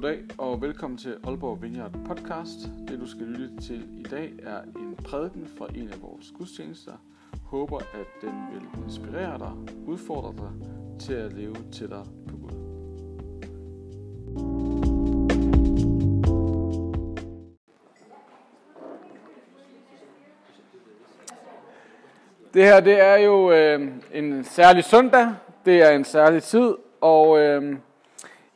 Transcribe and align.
Goddag 0.00 0.20
og 0.38 0.62
velkommen 0.62 0.98
til 0.98 1.16
Aalborg 1.24 1.62
Vineyard 1.62 1.92
podcast. 2.06 2.58
Det 2.88 3.00
du 3.00 3.06
skal 3.06 3.26
lytte 3.26 3.60
til 3.60 3.88
i 3.98 4.02
dag 4.02 4.32
er 4.42 4.62
en 4.62 4.96
prædiken 5.04 5.46
fra 5.58 5.66
en 5.74 5.88
af 5.88 6.02
vores 6.02 6.32
gudstjenester. 6.38 6.92
Håber 7.44 7.78
at 7.78 8.06
den 8.22 8.32
vil 8.52 8.84
inspirere 8.84 9.38
dig, 9.38 9.52
udfordre 9.86 10.34
dig 10.36 10.50
til 11.00 11.12
at 11.12 11.32
leve 11.32 11.54
tættere 11.72 12.06
på 12.28 12.36
Gud. 12.36 12.50
Det 22.54 22.64
her 22.64 22.80
det 22.80 23.00
er 23.00 23.16
jo 23.16 23.52
øh, 23.52 23.88
en 24.12 24.44
særlig 24.44 24.84
søndag. 24.84 25.34
Det 25.64 25.82
er 25.82 25.90
en 25.90 26.04
særlig 26.04 26.42
tid, 26.42 26.74
og 27.00 27.38
øh, 27.38 27.76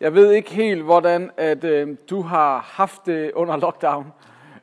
jeg 0.04 0.14
ved 0.14 0.32
ikke 0.32 0.50
helt, 0.50 0.82
hvordan 0.82 1.30
at, 1.36 1.64
øh, 1.64 1.96
du 2.10 2.22
har 2.22 2.58
haft 2.58 3.06
det 3.06 3.32
under 3.32 3.56
lockdown, 3.56 4.12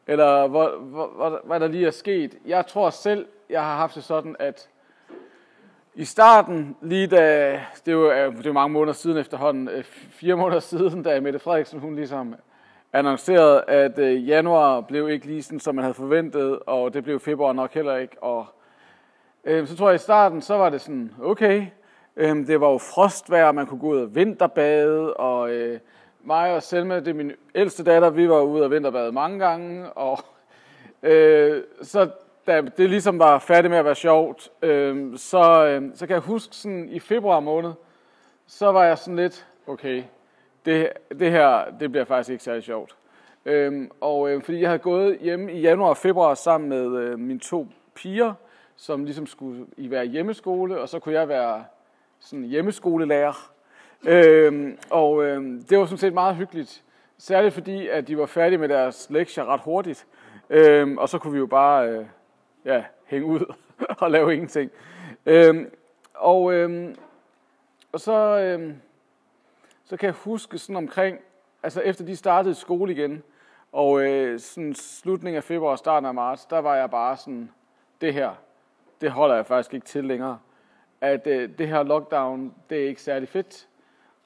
eller 0.08 0.48
hvor, 0.48 0.70
hvor, 0.80 1.42
hvad 1.44 1.60
der 1.60 1.68
lige 1.68 1.88
er 1.88 1.92
sket. 1.92 2.36
Jeg 2.46 2.68
tror 2.68 2.90
selv, 2.90 3.26
jeg 3.50 3.62
har 3.64 3.76
haft 3.76 3.96
det 3.96 4.04
sådan, 4.04 4.36
at 4.40 4.70
i 5.96 6.06
starten, 6.06 6.76
lige 6.82 7.08
da, 7.08 7.60
det 7.86 7.98
var, 7.98 8.04
øh, 8.04 8.38
det 8.38 8.46
var 8.46 8.52
mange 8.52 8.74
måneder 8.74 8.94
siden 8.94 9.18
efterhånden, 9.18 9.70
øh, 9.70 9.84
fire 10.10 10.36
måneder 10.36 10.60
siden, 10.60 11.04
da 11.04 11.20
Mette 11.20 11.40
Frederiksen, 11.40 11.80
hun 11.80 11.96
ligesom 11.96 12.36
annoncerede, 12.94 13.64
at 13.68 14.00
øh, 14.00 14.30
januar 14.30 14.82
blev 14.82 15.10
ikke 15.10 15.26
lige 15.26 15.44
sådan, 15.44 15.60
som 15.60 15.76
man 15.76 15.84
havde 15.84 15.94
forventet, 15.94 16.60
og 16.60 16.94
det 16.94 17.04
blev 17.04 17.20
februar 17.20 17.54
nok 17.54 17.74
heller 17.74 17.96
ikke. 17.96 18.24
Og, 18.24 18.46
øh, 19.44 19.68
så 19.68 19.78
tror 19.78 19.90
jeg 19.90 19.96
i 19.96 19.98
starten, 19.98 20.42
så 20.42 20.58
var 20.58 20.70
det 20.70 20.82
sådan, 20.82 21.14
okay, 21.22 21.66
Øhm, 22.16 22.46
det 22.46 22.62
var 22.62 22.70
jo 22.70 22.78
frostvejr, 22.78 23.52
man 23.52 23.68
kunne 23.68 23.80
gå 23.80 23.88
ud 23.88 24.02
og 24.02 24.16
vinterbade, 24.16 25.14
og 25.14 25.52
øh, 25.52 25.80
mig 26.24 26.56
og 26.56 26.64
Selma, 26.64 27.00
det 27.00 27.08
er 27.08 27.14
min 27.14 27.32
ældste 27.56 27.84
datter, 27.84 28.10
vi 28.10 28.30
var 28.30 28.42
ude 28.42 28.64
og 28.64 28.72
vinterbade 28.72 29.12
mange 29.12 29.40
gange, 29.40 29.90
og 29.90 30.20
øh, 31.04 31.64
så 31.82 32.10
da 32.48 32.62
det 32.62 32.90
ligesom 32.90 33.20
var 33.20 33.40
færdigt 33.40 33.70
med 33.70 33.78
at 33.78 33.86
være 33.86 33.96
sjovt, 33.96 34.50
øh, 34.62 35.18
så, 35.18 35.66
øh, 35.66 35.92
så 35.96 36.08
kan 36.08 36.14
jeg 36.14 36.22
huske 36.22 36.56
sådan 36.56 36.90
i 36.90 37.00
februar 37.00 37.40
måned, 37.40 37.72
så 38.48 38.72
var 38.72 38.84
jeg 38.84 38.98
sådan 38.98 39.16
lidt, 39.16 39.48
okay, 39.68 40.04
det, 40.66 40.90
det 41.20 41.32
her, 41.32 41.64
det 41.80 41.92
bliver 41.92 42.06
faktisk 42.06 42.30
ikke 42.30 42.44
særlig 42.44 42.64
sjovt. 42.64 42.96
Øh, 43.46 43.88
og 44.02 44.30
øh, 44.30 44.44
fordi 44.44 44.62
jeg 44.62 44.70
havde 44.70 44.80
gået 44.80 45.18
hjemme 45.22 45.54
i 45.54 45.62
januar 45.62 45.90
og 45.90 45.98
februar 45.98 46.34
sammen 46.34 46.70
med 46.70 47.02
øh, 47.02 47.20
mine 47.20 47.40
to 47.40 47.68
piger, 47.96 48.34
som 48.76 49.06
ligesom 49.06 49.28
skulle 49.28 49.66
i 49.78 49.92
være 49.92 50.06
hjemmeskole, 50.06 50.80
og 50.80 50.90
så 50.90 51.00
kunne 51.00 51.16
jeg 51.16 51.28
være 51.28 51.64
sådan 52.22 52.44
hjemmeskolelærer. 52.44 53.52
Øhm, 54.04 54.78
og 54.90 55.24
øhm, 55.24 55.64
det 55.64 55.78
var 55.78 55.86
sådan 55.86 55.98
set 55.98 56.14
meget 56.14 56.36
hyggeligt. 56.36 56.84
Særligt 57.18 57.54
fordi, 57.54 57.88
at 57.88 58.08
de 58.08 58.18
var 58.18 58.26
færdige 58.26 58.58
med 58.58 58.70
deres 58.70 59.08
lektier 59.10 59.46
ret 59.46 59.62
hurtigt. 59.62 60.08
Øhm, 60.50 60.98
og 60.98 61.10
så 61.10 61.18
kunne 61.18 61.34
vi 61.34 61.40
jo 61.40 61.46
bare 61.46 61.90
øh, 61.90 62.06
ja, 62.66 62.84
hænge 63.06 63.28
ud 63.28 63.54
og 64.02 64.12
lave 64.12 64.34
ingenting. 64.34 64.72
Øhm, 65.26 65.72
og, 66.14 66.54
øhm, 66.54 66.96
og 67.92 68.00
så, 68.00 68.40
øhm, 68.40 68.76
så 69.86 69.98
kan 69.98 70.08
jeg 70.08 70.16
huske 70.16 70.58
sådan 70.58 70.76
omkring, 70.76 71.20
altså 71.64 71.82
efter 71.82 72.06
de 72.06 72.16
startede 72.16 72.56
skole 72.56 72.92
igen, 72.94 73.24
og 73.72 74.02
øh, 74.02 74.40
sådan 74.40 74.76
slutningen 74.76 75.38
af 75.38 75.44
februar 75.44 75.72
og 75.72 75.78
starten 75.78 76.08
af 76.08 76.14
marts, 76.14 76.46
der 76.46 76.60
var 76.60 76.76
jeg 76.76 76.90
bare 76.90 77.18
sådan, 77.18 77.52
det 78.02 78.14
her, 78.14 78.32
det 79.02 79.12
holder 79.12 79.36
jeg 79.36 79.46
faktisk 79.46 79.74
ikke 79.74 79.86
til 79.86 80.06
længere 80.06 80.40
at 81.02 81.28
øh, 81.28 81.50
det 81.58 81.68
her 81.68 81.84
lockdown, 81.84 82.54
det 82.70 82.84
er 82.84 82.88
ikke 82.88 83.02
særlig 83.02 83.30
fedt. 83.30 83.68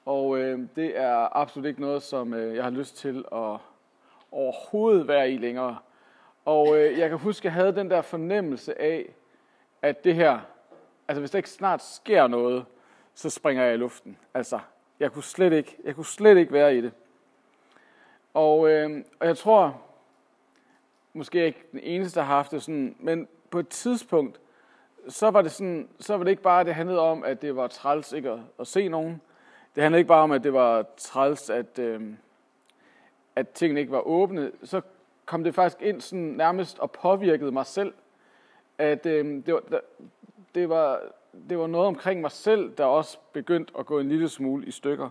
Og 0.04 0.38
øh, 0.38 0.60
det 0.76 0.98
er 0.98 1.36
absolut 1.36 1.68
ikke 1.68 1.80
noget, 1.80 2.02
som 2.02 2.34
øh, 2.34 2.56
jeg 2.56 2.64
har 2.64 2.70
lyst 2.70 2.96
til 2.96 3.24
at 3.32 3.58
overhovedet 4.32 5.08
være 5.08 5.30
i 5.30 5.36
længere. 5.36 5.78
Og 6.44 6.78
øh, 6.78 6.98
jeg 6.98 7.08
kan 7.08 7.18
huske, 7.18 7.40
at 7.40 7.44
jeg 7.44 7.52
havde 7.52 7.74
den 7.74 7.90
der 7.90 8.02
fornemmelse 8.02 8.80
af, 8.80 9.14
at 9.82 10.04
det 10.04 10.14
her, 10.14 10.40
altså 11.08 11.20
hvis 11.20 11.30
der 11.30 11.38
ikke 11.38 11.50
snart 11.50 11.82
sker 11.82 12.26
noget, 12.26 12.64
så 13.14 13.30
springer 13.30 13.64
jeg 13.64 13.74
i 13.74 13.76
luften. 13.76 14.18
Altså, 14.34 14.58
jeg 15.00 15.12
kunne 15.12 15.22
slet 15.22 15.52
ikke, 15.52 15.76
jeg 15.84 15.94
kunne 15.94 16.06
slet 16.06 16.38
ikke 16.38 16.52
være 16.52 16.76
i 16.76 16.80
det. 16.80 16.92
Og, 18.34 18.70
øh, 18.70 19.04
og 19.20 19.26
jeg 19.26 19.36
tror, 19.36 19.82
måske 21.12 21.46
ikke 21.46 21.64
den 21.72 21.80
eneste, 21.82 22.20
der 22.20 22.26
har 22.26 22.34
haft 22.34 22.50
det 22.50 22.62
sådan, 22.62 22.96
men 22.98 23.28
på 23.50 23.58
et 23.58 23.68
tidspunkt, 23.68 24.40
så 25.08 25.30
var 25.30 25.42
det 25.42 25.52
sådan, 25.52 25.88
så 26.00 26.16
var 26.16 26.24
det 26.24 26.30
ikke 26.30 26.42
bare, 26.42 26.64
det 26.64 26.74
handlede 26.74 27.00
om, 27.00 27.24
at 27.24 27.42
det 27.42 27.56
var 27.56 27.66
træls 27.66 28.12
ikke 28.12 28.30
at, 28.30 28.38
at 28.60 28.66
se 28.66 28.88
nogen. 28.88 29.20
Det 29.74 29.82
handlede 29.82 29.98
ikke 30.00 30.08
bare 30.08 30.22
om, 30.22 30.32
at 30.32 30.44
det 30.44 30.52
var 30.52 30.84
træls, 30.96 31.50
at, 31.50 31.78
øh, 31.78 32.00
at 33.36 33.48
tingene 33.48 33.80
ikke 33.80 33.92
var 33.92 34.06
åbne. 34.06 34.52
Så 34.64 34.80
kom 35.26 35.44
det 35.44 35.54
faktisk 35.54 35.82
ind 35.82 36.00
sådan 36.00 36.24
nærmest 36.24 36.78
og 36.78 36.90
påvirkede 36.90 37.52
mig 37.52 37.66
selv. 37.66 37.94
At 38.78 39.06
øh, 39.06 39.46
det, 39.46 39.54
var, 39.54 39.62
det, 40.54 40.68
var, 40.68 41.00
det 41.48 41.58
var 41.58 41.66
noget 41.66 41.86
omkring 41.86 42.20
mig 42.20 42.30
selv, 42.30 42.72
der 42.78 42.84
også 42.84 43.18
begyndte 43.32 43.72
at 43.78 43.86
gå 43.86 43.98
en 43.98 44.08
lille 44.08 44.28
smule 44.28 44.66
i 44.66 44.70
stykker. 44.70 45.10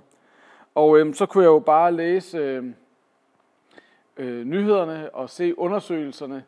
Og 0.76 1.00
øh, 1.00 1.14
så 1.14 1.26
kunne 1.26 1.44
jeg 1.44 1.50
jo 1.50 1.60
bare 1.60 1.92
læse 1.92 2.38
øh, 2.38 2.66
øh, 4.18 4.46
nyhederne 4.46 5.16
og 5.16 5.30
se 5.30 5.60
undersøgelserne, 5.60 6.44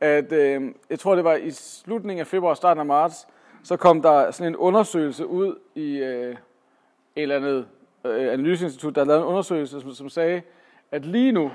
at 0.00 0.32
øh, 0.32 0.74
jeg 0.90 0.98
tror, 0.98 1.14
det 1.14 1.24
var 1.24 1.34
i 1.34 1.50
slutningen 1.50 2.20
af 2.20 2.26
februar, 2.26 2.54
starten 2.54 2.80
af 2.80 2.86
marts, 2.86 3.26
så 3.62 3.76
kom 3.76 4.02
der 4.02 4.30
sådan 4.30 4.52
en 4.52 4.56
undersøgelse 4.56 5.26
ud 5.26 5.58
i 5.74 5.96
øh, 5.96 6.30
et 6.30 6.36
eller 7.16 7.36
andet 7.36 7.66
øh, 8.04 8.32
analyseinstitut, 8.32 8.94
der 8.94 9.04
lavede 9.04 9.22
en 9.22 9.28
undersøgelse, 9.28 9.80
som, 9.80 9.92
som 9.92 10.08
sagde, 10.08 10.42
at 10.90 11.04
lige 11.04 11.32
nu, 11.32 11.50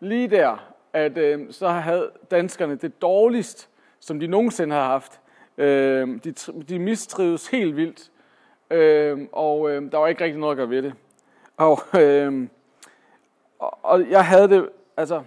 lige 0.00 0.28
der, 0.28 0.72
at 0.92 1.18
øh, 1.18 1.52
så 1.52 1.68
havde 1.68 2.10
danskerne 2.30 2.74
det 2.74 3.02
dårligst, 3.02 3.68
som 4.00 4.20
de 4.20 4.26
nogensinde 4.26 4.74
har 4.74 4.86
haft. 4.86 5.20
Øh, 5.58 6.08
de, 6.24 6.32
de 6.68 6.78
mistrives 6.78 7.48
helt 7.48 7.76
vildt, 7.76 8.10
øh, 8.70 9.28
og 9.32 9.70
øh, 9.70 9.92
der 9.92 9.98
var 9.98 10.06
ikke 10.06 10.24
rigtig 10.24 10.40
noget 10.40 10.52
at 10.52 10.56
gøre 10.56 10.70
ved 10.70 10.82
det. 10.82 10.94
Og, 11.56 11.78
øh, 12.00 12.48
og, 13.58 13.78
og 13.82 14.10
jeg 14.10 14.26
havde 14.26 14.48
det, 14.48 14.68
altså, 14.96 15.22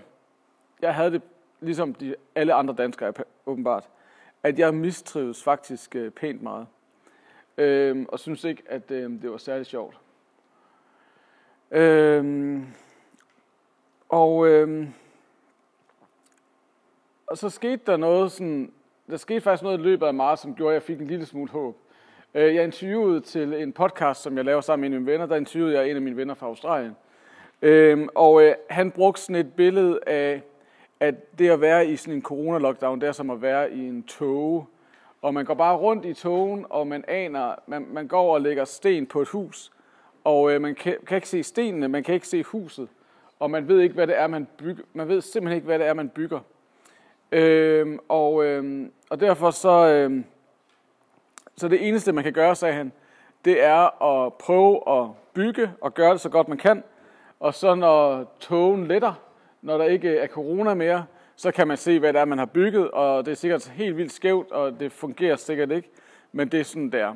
jeg 0.81 0.95
havde 0.95 1.11
det 1.11 1.21
ligesom 1.61 1.93
de, 1.93 2.15
alle 2.35 2.53
andre 2.53 2.73
danskere 2.77 3.13
åbenbart, 3.45 3.89
at 4.43 4.59
jeg 4.59 4.73
mistrives 4.73 5.43
faktisk 5.43 5.95
øh, 5.95 6.11
pænt 6.11 6.41
meget. 6.41 6.67
Øhm, 7.57 8.05
og 8.09 8.19
synes 8.19 8.43
ikke, 8.43 8.63
at 8.65 8.91
øh, 8.91 9.21
det 9.21 9.31
var 9.31 9.37
særlig 9.37 9.65
sjovt. 9.65 9.97
Øhm, 11.71 12.67
og, 14.09 14.47
øhm, 14.47 14.93
og 17.27 17.37
så 17.37 17.49
skete 17.49 17.81
der 17.85 17.97
noget 17.97 18.31
sådan, 18.31 18.71
der 19.09 19.17
skete 19.17 19.41
faktisk 19.41 19.63
noget 19.63 19.77
i 19.79 19.81
løbet 19.81 20.05
af 20.05 20.13
marts, 20.13 20.41
som 20.41 20.55
gjorde, 20.55 20.71
at 20.71 20.73
jeg 20.73 20.83
fik 20.83 20.99
en 21.01 21.07
lille 21.07 21.25
smule 21.25 21.51
håb. 21.51 21.77
Øh, 22.33 22.55
jeg 22.55 22.63
interviewede 22.63 23.21
til 23.21 23.53
en 23.53 23.73
podcast, 23.73 24.21
som 24.21 24.37
jeg 24.37 24.45
laver 24.45 24.61
sammen 24.61 24.91
med 24.91 24.99
mine 24.99 25.11
venner, 25.11 25.25
der 25.25 25.35
interviewede 25.35 25.79
jeg 25.79 25.89
en 25.89 25.95
af 25.95 26.01
mine 26.01 26.17
venner 26.17 26.33
fra 26.33 26.47
Australien. 26.47 26.95
Øhm, 27.61 28.09
og 28.15 28.43
øh, 28.43 28.55
han 28.69 28.91
brugte 28.91 29.21
sådan 29.21 29.35
et 29.35 29.53
billede 29.53 29.99
af 30.07 30.41
at 30.99 31.39
det 31.39 31.49
at 31.49 31.61
være 31.61 31.87
i 31.87 31.95
sådan 31.95 32.13
en 32.13 32.21
corona-lockdown, 32.21 33.01
det 33.01 33.07
er 33.07 33.11
som 33.11 33.29
at 33.29 33.41
være 33.41 33.71
i 33.71 33.87
en 33.87 34.03
tog. 34.03 34.67
Og 35.21 35.33
man 35.33 35.45
går 35.45 35.53
bare 35.53 35.77
rundt 35.77 36.05
i 36.05 36.13
togen, 36.13 36.65
og 36.69 36.87
man 36.87 37.03
aner, 37.07 37.55
man, 37.67 37.87
man 37.91 38.07
går 38.07 38.33
og 38.33 38.41
lægger 38.41 38.65
sten 38.65 39.05
på 39.05 39.21
et 39.21 39.27
hus, 39.27 39.71
og 40.23 40.51
øh, 40.51 40.61
man 40.61 40.75
kan, 40.75 40.95
kan 41.07 41.15
ikke 41.15 41.29
se 41.29 41.43
stenene, 41.43 41.87
man 41.87 42.03
kan 42.03 42.13
ikke 42.13 42.27
se 42.27 42.43
huset, 42.43 42.89
og 43.39 43.51
man 43.51 43.67
ved 43.67 43.79
ikke, 43.79 43.95
hvad 43.95 44.07
det 44.07 44.17
er, 44.17 44.27
man 44.27 44.47
bygger. 44.57 44.83
Man 44.93 45.07
ved 45.07 45.21
simpelthen 45.21 45.55
ikke, 45.55 45.65
hvad 45.65 45.79
det 45.79 45.87
er, 45.87 45.93
man 45.93 46.09
bygger. 46.09 46.39
Øh, 47.31 47.99
og, 48.09 48.45
øh, 48.45 48.89
og 49.09 49.19
derfor 49.19 49.51
så, 49.51 49.87
øh, 49.87 50.23
så 51.57 51.67
det 51.67 51.87
eneste, 51.87 52.11
man 52.11 52.23
kan 52.23 52.33
gøre, 52.33 52.55
sagde 52.55 52.73
han, 52.75 52.91
det 53.45 53.63
er 53.63 54.03
at 54.03 54.33
prøve 54.33 54.99
at 54.99 55.07
bygge 55.33 55.71
og 55.81 55.93
gøre 55.93 56.11
det 56.11 56.21
så 56.21 56.29
godt 56.29 56.47
man 56.47 56.57
kan. 56.57 56.83
Og 57.39 57.53
så 57.53 57.75
når 57.75 58.25
togen 58.39 58.87
letter, 58.87 59.13
når 59.61 59.77
der 59.77 59.85
ikke 59.85 60.17
er 60.17 60.27
corona 60.27 60.73
mere, 60.73 61.05
så 61.35 61.51
kan 61.51 61.67
man 61.67 61.77
se, 61.77 61.99
hvad 61.99 62.13
det 62.13 62.21
er, 62.21 62.25
man 62.25 62.37
har 62.37 62.45
bygget, 62.45 62.91
og 62.91 63.25
det 63.25 63.31
er 63.31 63.35
sikkert 63.35 63.67
helt 63.67 63.97
vildt 63.97 64.11
skævt, 64.11 64.51
og 64.51 64.79
det 64.79 64.91
fungerer 64.91 65.35
sikkert 65.35 65.71
ikke, 65.71 65.89
men 66.31 66.49
det 66.49 66.59
er 66.59 66.63
sådan, 66.63 66.89
det 66.89 66.99
er. 66.99 67.15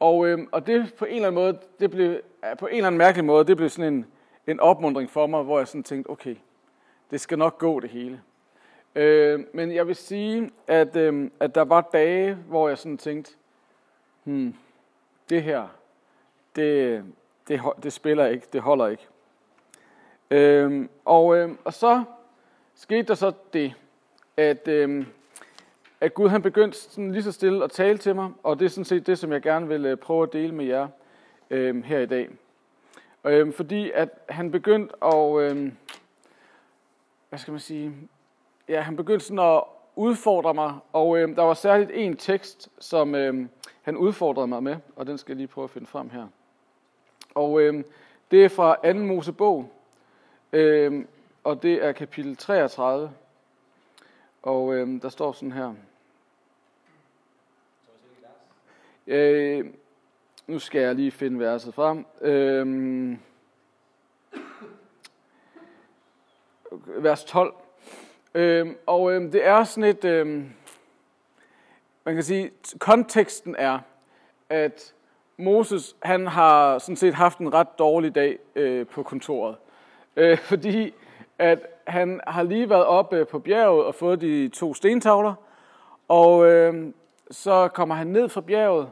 Og, 0.00 0.26
øh, 0.26 0.38
og 0.52 0.66
det 0.66 0.94
på 0.98 1.04
en 1.04 1.14
eller 1.14 1.28
anden 1.28 1.42
måde, 1.42 1.58
det 1.80 1.90
blev, 1.90 2.20
på 2.58 2.66
en 2.66 2.76
eller 2.76 2.86
anden 2.86 2.98
mærkelig 2.98 3.24
måde, 3.24 3.44
det 3.44 3.56
blev 3.56 3.68
sådan 3.68 3.94
en, 3.94 4.06
en 4.46 4.60
opmundring 4.60 5.10
for 5.10 5.26
mig, 5.26 5.42
hvor 5.42 5.58
jeg 5.58 5.68
sådan 5.68 5.82
tænkte, 5.82 6.10
okay, 6.10 6.36
det 7.10 7.20
skal 7.20 7.38
nok 7.38 7.58
gå 7.58 7.80
det 7.80 7.90
hele. 7.90 8.20
Øh, 8.94 9.40
men 9.52 9.74
jeg 9.74 9.86
vil 9.86 9.96
sige, 9.96 10.50
at, 10.66 10.96
øh, 10.96 11.30
at 11.40 11.54
der 11.54 11.64
var 11.64 11.80
dage, 11.92 12.34
hvor 12.34 12.68
jeg 12.68 12.78
sådan 12.78 12.98
tænkte, 12.98 13.32
hmm, 14.24 14.54
det 15.30 15.42
her, 15.42 15.68
det, 16.56 17.04
det, 17.48 17.60
det 17.82 17.92
spiller 17.92 18.26
ikke, 18.26 18.46
det 18.52 18.60
holder 18.60 18.86
ikke. 18.86 19.08
Øhm, 20.30 20.88
og, 21.04 21.36
øhm, 21.36 21.58
og 21.64 21.74
så 21.74 22.04
skete 22.74 23.02
der 23.02 23.14
så 23.14 23.32
det, 23.52 23.74
at, 24.36 24.68
øhm, 24.68 25.06
at 26.00 26.14
Gud 26.14 26.28
han 26.28 26.42
begyndte 26.42 26.78
sådan 26.78 27.12
lige 27.12 27.22
så 27.22 27.32
stille 27.32 27.64
at 27.64 27.70
tale 27.70 27.98
til 27.98 28.14
mig, 28.14 28.30
og 28.42 28.58
det 28.58 28.64
er 28.64 28.68
sådan 28.68 28.84
set 28.84 29.06
det, 29.06 29.18
som 29.18 29.32
jeg 29.32 29.42
gerne 29.42 29.68
vil 29.68 29.86
øh, 29.86 29.96
prøve 29.96 30.22
at 30.22 30.32
dele 30.32 30.54
med 30.54 30.64
jer 30.64 30.88
øhm, 31.50 31.82
her 31.82 31.98
i 31.98 32.06
dag. 32.06 32.28
Øhm, 33.24 33.52
fordi 33.52 33.90
at 33.90 34.08
han 34.28 34.50
begyndte 34.50 34.94
at, 35.04 35.40
øhm, 35.40 35.76
hvad 37.28 37.38
skal 37.38 37.52
man 37.52 37.60
sige, 37.60 37.92
ja, 38.68 38.80
han 38.80 38.96
begyndte 38.96 39.24
sådan 39.26 39.54
at 39.56 39.62
udfordre 39.96 40.54
mig, 40.54 40.74
og 40.92 41.18
øhm, 41.18 41.34
der 41.34 41.42
var 41.42 41.54
særligt 41.54 41.90
en 41.94 42.16
tekst, 42.16 42.68
som 42.78 43.14
øhm, 43.14 43.48
han 43.82 43.96
udfordrede 43.96 44.46
mig 44.46 44.62
med, 44.62 44.76
og 44.96 45.06
den 45.06 45.18
skal 45.18 45.32
jeg 45.32 45.36
lige 45.36 45.46
prøve 45.46 45.64
at 45.64 45.70
finde 45.70 45.86
frem 45.86 46.10
her. 46.10 46.26
Og 47.34 47.60
øhm, 47.60 47.84
det 48.30 48.44
er 48.44 48.48
fra 48.48 48.92
2. 48.92 48.98
Mosebog, 48.98 49.70
øh, 50.54 51.04
og 51.44 51.62
det 51.62 51.84
er 51.84 51.92
kapitel 51.92 52.36
33, 52.36 53.12
og 54.42 54.74
øhm, 54.74 55.00
der 55.00 55.08
står 55.08 55.32
sådan 55.32 55.52
her. 55.52 55.74
Øh, 59.06 59.66
nu 60.46 60.58
skal 60.58 60.80
jeg 60.80 60.94
lige 60.94 61.10
finde 61.10 61.38
verset 61.38 61.74
frem. 61.74 62.06
Øhm, 62.20 63.18
vers 66.86 67.24
12. 67.24 67.54
Øhm, 68.34 68.76
og 68.86 69.12
øhm, 69.12 69.30
det 69.30 69.46
er 69.46 69.64
sådan 69.64 69.90
et, 69.90 70.04
øhm, 70.04 70.50
man 72.04 72.14
kan 72.14 72.24
sige, 72.24 72.50
konteksten 72.78 73.56
er, 73.58 73.78
at 74.48 74.94
Moses, 75.36 75.96
han 76.02 76.26
har 76.26 76.78
sådan 76.78 76.96
set 76.96 77.14
haft 77.14 77.38
en 77.38 77.54
ret 77.54 77.78
dårlig 77.78 78.14
dag 78.14 78.38
øh, 78.54 78.86
på 78.86 79.02
kontoret. 79.02 79.56
Øh, 80.16 80.38
fordi 80.38 80.94
at 81.38 81.58
han 81.86 82.20
har 82.26 82.42
lige 82.42 82.70
været 82.70 82.86
oppe 82.86 83.24
på 83.24 83.38
bjerget 83.38 83.84
og 83.84 83.94
fået 83.94 84.20
de 84.20 84.48
to 84.48 84.74
stentavler, 84.74 85.34
og 86.08 86.46
øh, 86.46 86.92
så 87.30 87.68
kommer 87.68 87.94
han 87.94 88.06
ned 88.06 88.28
fra 88.28 88.40
bjerget, 88.40 88.88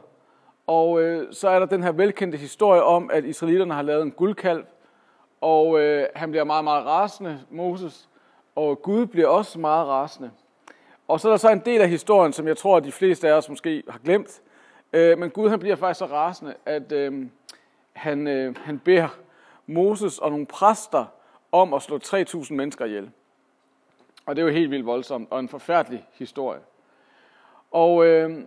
og 0.67 1.01
øh, 1.01 1.33
så 1.33 1.49
er 1.49 1.59
der 1.59 1.65
den 1.65 1.83
her 1.83 1.91
velkendte 1.91 2.37
historie 2.37 2.83
om, 2.83 3.09
at 3.13 3.25
israelitterne 3.25 3.73
har 3.73 3.81
lavet 3.81 4.01
en 4.03 4.11
guldkalv, 4.11 4.65
og 5.41 5.79
øh, 5.79 6.05
han 6.15 6.31
bliver 6.31 6.43
meget, 6.43 6.63
meget 6.63 6.85
rasende, 6.85 7.39
Moses, 7.49 8.09
og 8.55 8.81
Gud 8.81 9.05
bliver 9.05 9.27
også 9.27 9.59
meget 9.59 9.87
rasende. 9.87 10.31
Og 11.07 11.19
så 11.19 11.27
er 11.27 11.31
der 11.31 11.37
så 11.37 11.51
en 11.51 11.61
del 11.65 11.81
af 11.81 11.89
historien, 11.89 12.33
som 12.33 12.47
jeg 12.47 12.57
tror, 12.57 12.77
at 12.77 12.83
de 12.83 12.91
fleste 12.91 13.29
af 13.29 13.33
os 13.33 13.49
måske 13.49 13.83
har 13.89 13.99
glemt, 13.99 14.41
øh, 14.93 15.17
men 15.17 15.29
Gud 15.29 15.49
han 15.49 15.59
bliver 15.59 15.75
faktisk 15.75 15.99
så 15.99 16.05
rasende, 16.05 16.53
at 16.65 16.91
øh, 16.91 17.25
han, 17.93 18.27
øh, 18.27 18.55
han 18.57 18.79
beder 18.79 19.07
Moses 19.67 20.19
og 20.19 20.29
nogle 20.29 20.45
præster 20.45 21.05
om 21.51 21.73
at 21.73 21.81
slå 21.81 21.97
3.000 21.97 22.53
mennesker 22.53 22.85
ihjel. 22.85 23.11
Og 24.25 24.35
det 24.35 24.41
er 24.41 24.45
jo 24.45 24.53
helt 24.53 24.71
vildt 24.71 24.85
voldsomt, 24.85 25.27
og 25.31 25.39
en 25.39 25.49
forfærdelig 25.49 26.07
historie. 26.13 26.59
Og, 27.71 28.05
øh, 28.05 28.43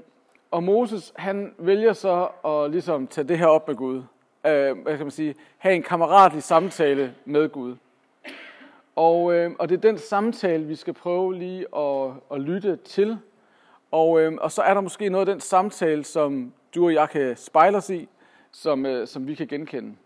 og 0.50 0.62
Moses, 0.62 1.12
han 1.16 1.54
vælger 1.58 1.92
så 1.92 2.28
at 2.44 2.70
ligesom 2.70 3.06
tage 3.06 3.28
det 3.28 3.38
her 3.38 3.46
op 3.46 3.68
med 3.68 3.76
Gud. 3.76 3.96
Øh, 4.46 4.78
hvad 4.78 4.96
kan 4.96 5.06
man 5.06 5.10
sige? 5.10 5.34
Have 5.58 5.74
en 5.74 5.82
kammeratlig 5.82 6.42
samtale 6.42 7.14
med 7.24 7.48
Gud. 7.48 7.76
Og, 8.96 9.32
øh, 9.32 9.52
og 9.58 9.68
det 9.68 9.76
er 9.76 9.80
den 9.80 9.98
samtale, 9.98 10.64
vi 10.64 10.74
skal 10.74 10.94
prøve 10.94 11.34
lige 11.34 11.76
at, 11.76 12.10
at 12.32 12.40
lytte 12.40 12.76
til. 12.76 13.18
Og, 13.90 14.20
øh, 14.20 14.32
og 14.40 14.52
så 14.52 14.62
er 14.62 14.74
der 14.74 14.80
måske 14.80 15.08
noget 15.08 15.28
af 15.28 15.34
den 15.34 15.40
samtale, 15.40 16.04
som 16.04 16.52
du 16.74 16.84
og 16.84 16.94
jeg 16.94 17.10
kan 17.10 17.36
spejle 17.36 17.76
os 17.76 17.90
i, 17.90 18.08
som, 18.52 18.86
øh, 18.86 19.06
som 19.06 19.26
vi 19.26 19.34
kan 19.34 19.46
genkende. 19.46 19.96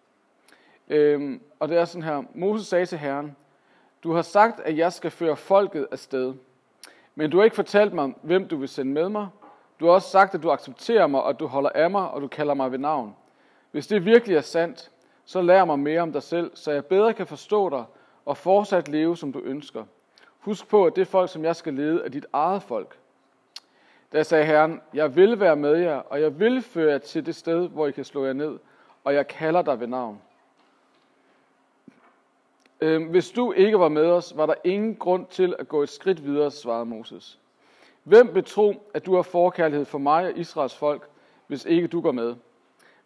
Øhm, 0.90 1.40
og 1.58 1.68
det 1.68 1.78
er 1.78 1.84
sådan 1.84 2.02
her. 2.02 2.22
Moses 2.34 2.66
sagde 2.66 2.86
til 2.86 2.98
Herren, 2.98 3.36
du 4.02 4.12
har 4.12 4.22
sagt, 4.22 4.60
at 4.60 4.76
jeg 4.76 4.92
skal 4.92 5.10
føre 5.10 5.36
folket 5.36 5.86
afsted. 5.92 6.34
Men 7.14 7.30
du 7.30 7.36
har 7.36 7.44
ikke 7.44 7.56
fortalt 7.56 7.92
mig, 7.92 8.12
hvem 8.22 8.48
du 8.48 8.56
vil 8.56 8.68
sende 8.68 8.92
med 8.92 9.08
mig. 9.08 9.28
Du 9.80 9.86
har 9.86 9.92
også 9.92 10.08
sagt, 10.08 10.34
at 10.34 10.42
du 10.42 10.50
accepterer 10.50 11.06
mig, 11.06 11.22
og 11.22 11.40
du 11.40 11.46
holder 11.46 11.70
af 11.70 11.90
mig, 11.90 12.10
og 12.10 12.20
du 12.20 12.28
kalder 12.28 12.54
mig 12.54 12.72
ved 12.72 12.78
navn. 12.78 13.16
Hvis 13.70 13.86
det 13.86 14.04
virkelig 14.04 14.36
er 14.36 14.40
sandt, 14.40 14.90
så 15.24 15.42
lær 15.42 15.64
mig 15.64 15.78
mere 15.78 16.00
om 16.00 16.12
dig 16.12 16.22
selv, 16.22 16.50
så 16.54 16.72
jeg 16.72 16.86
bedre 16.86 17.14
kan 17.14 17.26
forstå 17.26 17.68
dig 17.68 17.84
og 18.24 18.36
fortsat 18.36 18.88
leve, 18.88 19.16
som 19.16 19.32
du 19.32 19.40
ønsker. 19.40 19.84
Husk 20.38 20.68
på, 20.68 20.86
at 20.86 20.96
det 20.96 21.06
folk, 21.06 21.30
som 21.30 21.44
jeg 21.44 21.56
skal 21.56 21.74
lede, 21.74 22.04
er 22.04 22.08
dit 22.08 22.26
eget 22.32 22.62
folk. 22.62 22.98
Da 24.12 24.22
sagde 24.22 24.44
Herren, 24.44 24.80
jeg 24.94 25.16
vil 25.16 25.40
være 25.40 25.56
med 25.56 25.76
jer, 25.76 25.96
og 25.96 26.20
jeg 26.20 26.40
vil 26.40 26.62
føre 26.62 26.92
jer 26.92 26.98
til 26.98 27.26
det 27.26 27.34
sted, 27.34 27.68
hvor 27.68 27.86
I 27.86 27.90
kan 27.90 28.04
slå 28.04 28.24
jer 28.26 28.32
ned, 28.32 28.58
og 29.04 29.14
jeg 29.14 29.26
kalder 29.28 29.62
dig 29.62 29.80
ved 29.80 29.86
navn. 29.86 30.20
Øhm, 32.80 33.04
hvis 33.04 33.30
du 33.30 33.52
ikke 33.52 33.78
var 33.78 33.88
med 33.88 34.06
os, 34.06 34.36
var 34.36 34.46
der 34.46 34.54
ingen 34.64 34.96
grund 34.96 35.26
til 35.26 35.54
at 35.58 35.68
gå 35.68 35.82
et 35.82 35.88
skridt 35.88 36.24
videre, 36.24 36.50
svarede 36.50 36.84
Moses. 36.84 37.38
Hvem 38.02 38.32
betro, 38.32 38.90
at 38.94 39.06
du 39.06 39.14
har 39.14 39.22
forkærlighed 39.22 39.84
for 39.84 39.98
mig 39.98 40.26
og 40.26 40.38
Israels 40.38 40.76
folk, 40.76 41.08
hvis 41.46 41.64
ikke 41.64 41.86
du 41.86 42.00
går 42.00 42.12
med? 42.12 42.34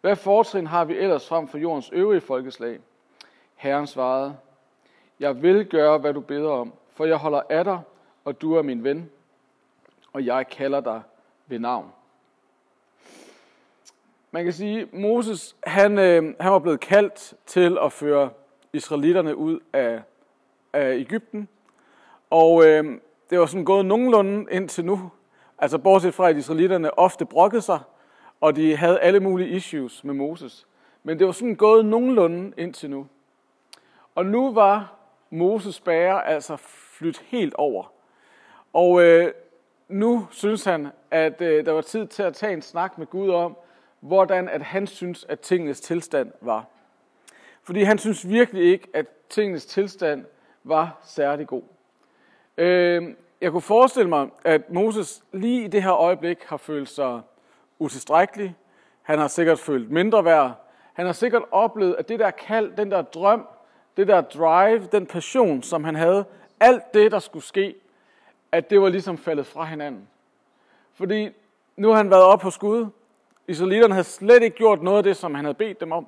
Hvad 0.01 0.15
fortrin 0.15 0.67
har 0.67 0.85
vi 0.85 0.97
ellers 0.97 1.27
frem 1.27 1.47
for 1.47 1.57
jordens 1.57 1.89
øvrige 1.93 2.21
folkeslag? 2.21 2.79
Herren 3.55 3.87
svarede, 3.87 4.37
jeg 5.19 5.41
vil 5.41 5.65
gøre, 5.65 5.97
hvad 5.97 6.13
du 6.13 6.19
beder 6.19 6.49
om, 6.49 6.73
for 6.93 7.05
jeg 7.05 7.17
holder 7.17 7.41
af 7.49 7.63
dig, 7.63 7.79
og 8.25 8.41
du 8.41 8.53
er 8.53 8.61
min 8.61 8.83
ven, 8.83 9.09
og 10.13 10.25
jeg 10.25 10.47
kalder 10.47 10.79
dig 10.79 11.01
ved 11.47 11.59
navn. 11.59 11.91
Man 14.31 14.43
kan 14.43 14.53
sige, 14.53 14.87
Moses 14.93 15.55
han, 15.63 15.99
øh, 15.99 16.33
han 16.39 16.51
var 16.51 16.59
blevet 16.59 16.79
kaldt 16.79 17.33
til 17.45 17.77
at 17.81 17.91
føre 17.91 18.29
israelitterne 18.75 19.35
ud 19.35 19.59
af, 19.73 20.01
af 20.73 20.95
Ægypten, 20.95 21.47
og 22.29 22.65
øh, 22.65 22.99
det 23.29 23.39
var 23.39 23.45
sådan 23.45 23.65
gået 23.65 23.85
nogenlunde 23.85 24.51
indtil 24.51 24.85
nu. 24.85 25.11
Altså 25.57 25.77
bortset 25.77 26.13
fra, 26.13 26.29
at 26.29 26.37
israelitterne 26.37 26.99
ofte 26.99 27.25
brokkede 27.25 27.61
sig, 27.61 27.79
og 28.41 28.55
de 28.55 28.75
havde 28.75 28.99
alle 28.99 29.19
mulige 29.19 29.49
issues 29.49 30.03
med 30.03 30.13
Moses. 30.13 30.67
Men 31.03 31.19
det 31.19 31.27
var 31.27 31.31
sådan 31.33 31.55
gået 31.55 31.85
nogenlunde 31.85 32.53
indtil 32.57 32.89
nu. 32.89 33.07
Og 34.15 34.25
nu 34.25 34.53
var 34.53 34.95
Moses 35.29 35.79
bærer 35.79 36.21
altså 36.21 36.55
flyttet 36.97 37.23
helt 37.27 37.53
over. 37.53 37.91
Og 38.73 39.01
øh, 39.01 39.31
nu 39.87 40.27
synes 40.31 40.63
han, 40.63 40.87
at 41.11 41.41
øh, 41.41 41.65
der 41.65 41.71
var 41.71 41.81
tid 41.81 42.07
til 42.07 42.23
at 42.23 42.33
tage 42.33 42.53
en 42.53 42.61
snak 42.61 42.97
med 42.97 43.07
Gud 43.07 43.29
om, 43.29 43.57
hvordan 43.99 44.49
at 44.49 44.61
han 44.61 44.87
synes, 44.87 45.25
at 45.29 45.39
tingenes 45.39 45.81
tilstand 45.81 46.31
var. 46.41 46.65
Fordi 47.65 47.83
han 47.83 47.97
synes 47.97 48.29
virkelig 48.29 48.63
ikke, 48.63 48.87
at 48.93 49.05
tingenes 49.29 49.65
tilstand 49.65 50.25
var 50.63 50.99
særlig 51.03 51.47
god. 51.47 51.63
Øh, 52.57 53.03
jeg 53.41 53.51
kunne 53.51 53.61
forestille 53.61 54.09
mig, 54.09 54.29
at 54.43 54.69
Moses 54.69 55.23
lige 55.31 55.63
i 55.63 55.67
det 55.67 55.83
her 55.83 55.93
øjeblik 55.93 56.43
har 56.43 56.57
følt 56.57 56.89
sig 56.89 57.21
utilstrækkelig. 57.79 58.55
Han 59.01 59.19
har 59.19 59.27
sikkert 59.27 59.59
følt 59.59 59.91
mindre 59.91 60.25
værd. 60.25 60.51
Han 60.93 61.05
har 61.05 61.13
sikkert 61.13 61.43
oplevet, 61.51 61.95
at 61.99 62.09
det 62.09 62.19
der 62.19 62.31
kald, 62.31 62.71
den 62.77 62.91
der 62.91 63.01
drøm, 63.01 63.47
det 63.97 64.07
der 64.07 64.21
drive, 64.21 64.87
den 64.91 65.05
passion, 65.05 65.63
som 65.63 65.83
han 65.83 65.95
havde, 65.95 66.25
alt 66.59 66.93
det, 66.93 67.11
der 67.11 67.19
skulle 67.19 67.45
ske, 67.45 67.75
at 68.51 68.69
det 68.69 68.81
var 68.81 68.89
ligesom 68.89 69.17
faldet 69.17 69.45
fra 69.45 69.65
hinanden. 69.65 70.07
Fordi 70.93 71.29
nu 71.77 71.89
har 71.89 71.95
han 71.97 72.09
været 72.09 72.23
op 72.23 72.39
på 72.39 72.49
skud. 72.49 72.87
Israelitterne 73.47 73.93
havde 73.93 74.07
slet 74.07 74.43
ikke 74.43 74.57
gjort 74.57 74.81
noget 74.81 74.97
af 74.97 75.03
det, 75.03 75.17
som 75.17 75.35
han 75.35 75.45
havde 75.45 75.55
bedt 75.55 75.79
dem 75.79 75.91
om. 75.91 76.07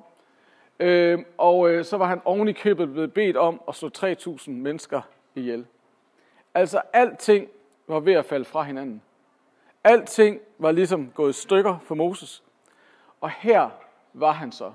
Øh, 0.80 1.18
og 1.38 1.70
øh, 1.70 1.84
så 1.84 1.96
var 1.96 2.06
han 2.06 2.20
oven 2.24 2.48
i 2.48 2.52
købet 2.52 2.92
blevet 2.92 3.12
bedt 3.12 3.36
om 3.36 3.60
at 3.68 3.74
slå 3.74 3.90
3.000 3.98 4.50
mennesker 4.50 5.00
ihjel. 5.34 5.66
Altså 6.54 6.82
alting 6.92 7.48
var 7.88 8.00
ved 8.00 8.12
at 8.12 8.24
falde 8.24 8.44
fra 8.44 8.62
hinanden. 8.62 9.02
Alting 9.84 10.40
var 10.58 10.72
ligesom 10.72 11.10
gået 11.14 11.30
i 11.30 11.40
stykker 11.40 11.78
for 11.84 11.94
Moses. 11.94 12.42
Og 13.20 13.30
her 13.30 13.70
var 14.12 14.32
han 14.32 14.52
så. 14.52 14.72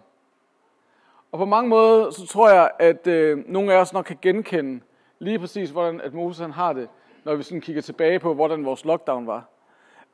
Og 1.31 1.39
på 1.39 1.45
mange 1.45 1.69
måder, 1.69 2.09
så 2.09 2.27
tror 2.27 2.49
jeg, 2.49 2.71
at 2.79 3.07
øh, 3.07 3.43
nogle 3.47 3.73
af 3.73 3.77
os 3.77 3.93
nok 3.93 4.05
kan 4.05 4.17
genkende 4.21 4.81
lige 5.19 5.39
præcis, 5.39 5.69
hvordan 5.69 6.01
at 6.01 6.13
Moses 6.13 6.39
han 6.39 6.51
har 6.51 6.73
det, 6.73 6.89
når 7.23 7.35
vi 7.35 7.43
sådan 7.43 7.61
kigger 7.61 7.81
tilbage 7.81 8.19
på, 8.19 8.33
hvordan 8.33 8.65
vores 8.65 8.85
lockdown 8.85 9.27
var. 9.27 9.45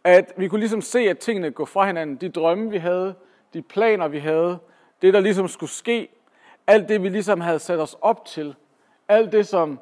At 0.04 0.34
vi 0.38 0.48
kunne 0.48 0.60
ligesom 0.60 0.82
se, 0.82 1.00
at 1.00 1.18
tingene 1.18 1.52
går 1.52 1.66
fra 1.66 1.86
hinanden. 1.86 2.16
De 2.16 2.30
drømme, 2.30 2.70
vi 2.70 2.78
havde, 2.78 3.16
de 3.54 3.62
planer, 3.62 4.08
vi 4.08 4.20
havde, 4.20 4.60
det, 5.02 5.14
der 5.14 5.20
ligesom 5.20 5.48
skulle 5.48 5.70
ske, 5.70 6.10
alt 6.68 6.90
det, 6.90 7.04
vi 7.04 7.10
ligesom 7.10 7.42
havde 7.42 7.60
sat 7.60 7.80
os 7.80 7.98
op 8.02 8.26
til, 8.26 8.56
alt 9.08 9.32
det, 9.32 9.48
som 9.48 9.80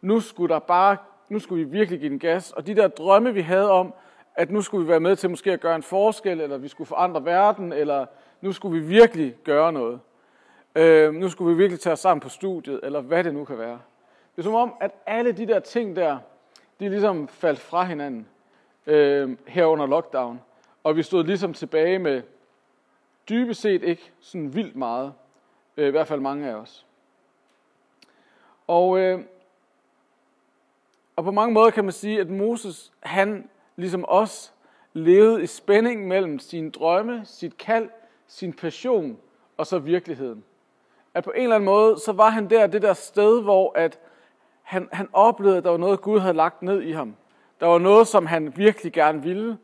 nu 0.00 0.20
skulle 0.20 0.54
der 0.54 0.60
bare, 0.60 0.96
nu 1.28 1.38
skulle 1.38 1.64
vi 1.64 1.70
virkelig 1.70 2.00
give 2.00 2.10
den 2.10 2.18
gas, 2.18 2.52
og 2.52 2.66
de 2.66 2.76
der 2.76 2.88
drømme, 2.88 3.34
vi 3.34 3.40
havde 3.40 3.70
om, 3.70 3.94
at 4.34 4.50
nu 4.50 4.62
skulle 4.62 4.84
vi 4.84 4.90
være 4.90 5.00
med 5.00 5.16
til 5.16 5.30
måske 5.30 5.52
at 5.52 5.60
gøre 5.60 5.76
en 5.76 5.82
forskel, 5.82 6.40
eller 6.40 6.58
vi 6.58 6.68
skulle 6.68 6.88
forandre 6.88 7.24
verden, 7.24 7.72
eller 7.72 8.06
nu 8.40 8.52
skulle 8.52 8.80
vi 8.80 8.86
virkelig 8.86 9.36
gøre 9.44 9.72
noget. 9.72 10.00
Øh, 10.74 11.14
nu 11.14 11.28
skulle 11.28 11.54
vi 11.54 11.62
virkelig 11.62 11.80
tage 11.80 11.92
os 11.92 12.00
sammen 12.00 12.20
på 12.20 12.28
studiet, 12.28 12.80
eller 12.82 13.00
hvad 13.00 13.24
det 13.24 13.34
nu 13.34 13.44
kan 13.44 13.58
være. 13.58 13.78
Det 14.36 14.38
er 14.38 14.42
som 14.42 14.54
om, 14.54 14.74
at 14.80 14.90
alle 15.06 15.32
de 15.32 15.46
der 15.46 15.60
ting 15.60 15.96
der, 15.96 16.18
de 16.80 16.88
ligesom 16.88 17.28
faldt 17.28 17.60
fra 17.60 17.84
hinanden 17.84 18.26
øh, 18.86 19.36
her 19.46 19.66
under 19.66 19.86
lockdown. 19.86 20.40
Og 20.84 20.96
vi 20.96 21.02
stod 21.02 21.24
ligesom 21.24 21.54
tilbage 21.54 21.98
med 21.98 22.22
dybest 23.30 23.60
set 23.60 23.82
ikke 23.82 24.12
sådan 24.20 24.54
vildt 24.54 24.76
meget. 24.76 25.12
Øh, 25.76 25.88
I 25.88 25.90
hvert 25.90 26.08
fald 26.08 26.20
mange 26.20 26.48
af 26.48 26.54
os. 26.54 26.86
Og, 28.66 28.98
øh, 28.98 29.20
og 31.16 31.24
på 31.24 31.30
mange 31.30 31.54
måder 31.54 31.70
kan 31.70 31.84
man 31.84 31.92
sige, 31.92 32.20
at 32.20 32.30
Moses, 32.30 32.92
han 33.00 33.48
ligesom 33.76 34.04
os, 34.08 34.54
levede 34.92 35.42
i 35.42 35.46
spænding 35.46 36.08
mellem 36.08 36.38
sin 36.38 36.70
drømme, 36.70 37.22
sit 37.24 37.58
kald, 37.58 37.88
sin 38.26 38.52
passion 38.52 39.18
og 39.56 39.66
så 39.66 39.78
virkeligheden. 39.78 40.44
at 41.14 41.24
på 41.24 41.30
en 41.30 41.42
eller 41.42 41.56
anden 41.56 41.64
måde, 41.64 41.98
så 41.98 42.12
var 42.12 42.28
han 42.30 42.50
der, 42.50 42.66
det 42.66 42.82
der 42.82 42.92
sted, 42.92 43.42
hvor 43.42 43.72
at 43.74 43.98
han, 44.62 44.88
han 44.92 45.08
oplevede, 45.12 45.58
at 45.58 45.64
der 45.64 45.70
var 45.70 45.76
noget, 45.76 46.00
Gud 46.00 46.18
havde 46.18 46.34
lagt 46.34 46.62
ned 46.62 46.82
i 46.82 46.92
ham. 46.92 47.16
Der 47.60 47.66
var 47.66 47.78
noget, 47.78 48.06
som 48.06 48.26
han 48.26 48.56
virkelig 48.56 48.92
gerne 48.92 49.22
ville. 49.22 49.58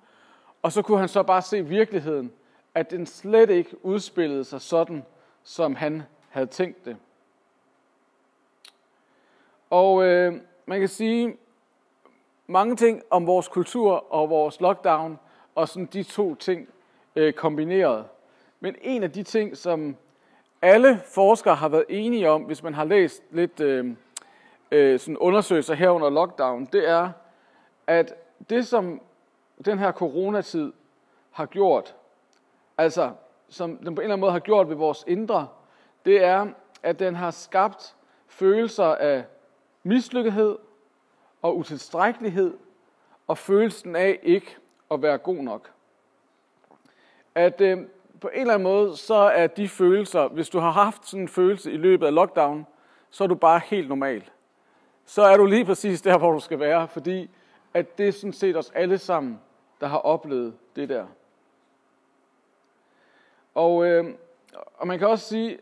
Og 0.63 0.73
så 0.73 0.83
kunne 0.83 0.99
han 0.99 1.09
så 1.09 1.23
bare 1.23 1.43
se 1.43 1.63
virkeligheden, 1.63 2.33
at 2.76 2.90
den 2.90 3.06
slet 3.06 3.50
ikke 3.50 3.85
udspillede 3.85 4.45
sig 4.45 4.61
sådan, 4.61 5.04
som 5.45 5.75
han 5.75 6.02
havde 6.28 6.47
tænkt 6.47 6.85
det. 6.85 6.97
Og 9.71 10.04
øh, 10.04 10.35
man 10.66 10.80
kan 10.80 10.88
sige 10.88 11.37
mange 12.47 12.76
ting 12.76 13.02
om 13.11 13.26
vores 13.26 13.49
kultur 13.49 14.12
og 14.12 14.30
vores 14.30 14.61
lockdown, 14.61 15.18
og 15.54 15.68
sådan 15.68 15.87
de 15.87 16.02
to 16.02 16.35
ting 16.35 16.68
øh, 17.16 17.33
kombineret. 17.33 18.04
Men 18.61 18.75
en 18.80 19.02
af 19.02 19.12
de 19.12 19.23
ting, 19.23 19.56
som 19.56 19.97
alle 20.62 21.00
forskere 21.14 21.54
har 21.54 21.68
været 21.68 21.85
enige 21.88 22.30
om, 22.30 22.42
hvis 22.42 22.62
man 22.62 22.75
har 22.75 22.85
læst 22.85 23.23
lidt 23.30 23.61
øh, 23.61 23.97
øh, 24.71 25.00
sådan 25.00 25.18
undersøgelser 25.18 25.75
her 25.75 25.90
under 25.90 26.11
lockdown, 26.11 26.68
det 26.73 26.88
er, 26.88 27.11
at 27.87 28.14
det 28.50 28.66
som 28.66 29.00
den 29.64 29.78
her 29.78 29.92
coronatid 29.92 30.73
har 31.30 31.47
gjort, 31.47 31.95
altså 32.78 33.12
som 33.49 33.76
den 33.76 33.95
på 33.95 34.00
en 34.00 34.04
eller 34.04 34.14
anden 34.14 34.21
måde 34.21 34.33
har 34.33 34.38
gjort 34.38 34.68
ved 34.68 34.76
vores 34.76 35.04
indre, 35.06 35.49
det 36.04 36.25
er, 36.25 36.47
at 36.83 36.99
den 36.99 37.14
har 37.14 37.30
skabt 37.30 37.97
følelser 38.28 38.85
af 38.85 39.25
mislykkethed 39.83 40.59
og 41.42 41.56
utilstrækkelighed 41.56 42.54
og 43.26 43.38
følelsen 43.38 43.97
af 43.97 44.18
ikke 44.23 44.56
at 44.90 45.02
være 45.02 45.18
god 45.18 45.37
nok. 45.37 45.71
At 47.35 47.61
øh, 47.61 47.78
på 48.21 48.28
en 48.28 48.40
eller 48.40 48.54
anden 48.54 48.68
måde, 48.68 48.97
så 48.97 49.14
er 49.14 49.47
de 49.47 49.68
følelser, 49.68 50.28
hvis 50.28 50.49
du 50.49 50.59
har 50.59 50.71
haft 50.71 51.06
sådan 51.06 51.23
en 51.23 51.28
følelse 51.28 51.73
i 51.73 51.76
løbet 51.76 52.06
af 52.06 52.14
lockdown, 52.14 52.66
så 53.11 53.25
er 53.25 53.28
du 53.28 53.35
bare 53.35 53.61
helt 53.64 53.88
normal. 53.88 54.30
Så 55.04 55.23
er 55.23 55.37
du 55.37 55.47
lige 55.47 55.64
præcis 55.64 56.02
der, 56.02 56.18
hvor 56.18 56.33
du 56.33 56.40
skal 56.40 56.61
være, 56.61 56.88
fordi 56.88 57.30
at 57.75 57.99
det 57.99 58.09
er 58.09 58.12
sådan 58.12 58.33
set 58.33 58.56
os 58.56 58.71
alle 58.71 58.99
sammen, 58.99 59.40
der 59.80 59.87
har 59.87 59.99
oplevet 59.99 60.54
det 60.76 60.88
der. 60.88 61.06
Og, 63.57 63.87
øh, 63.87 64.05
og 64.77 64.87
man 64.87 64.99
kan 64.99 65.09
også 65.09 65.29
sige, 65.29 65.59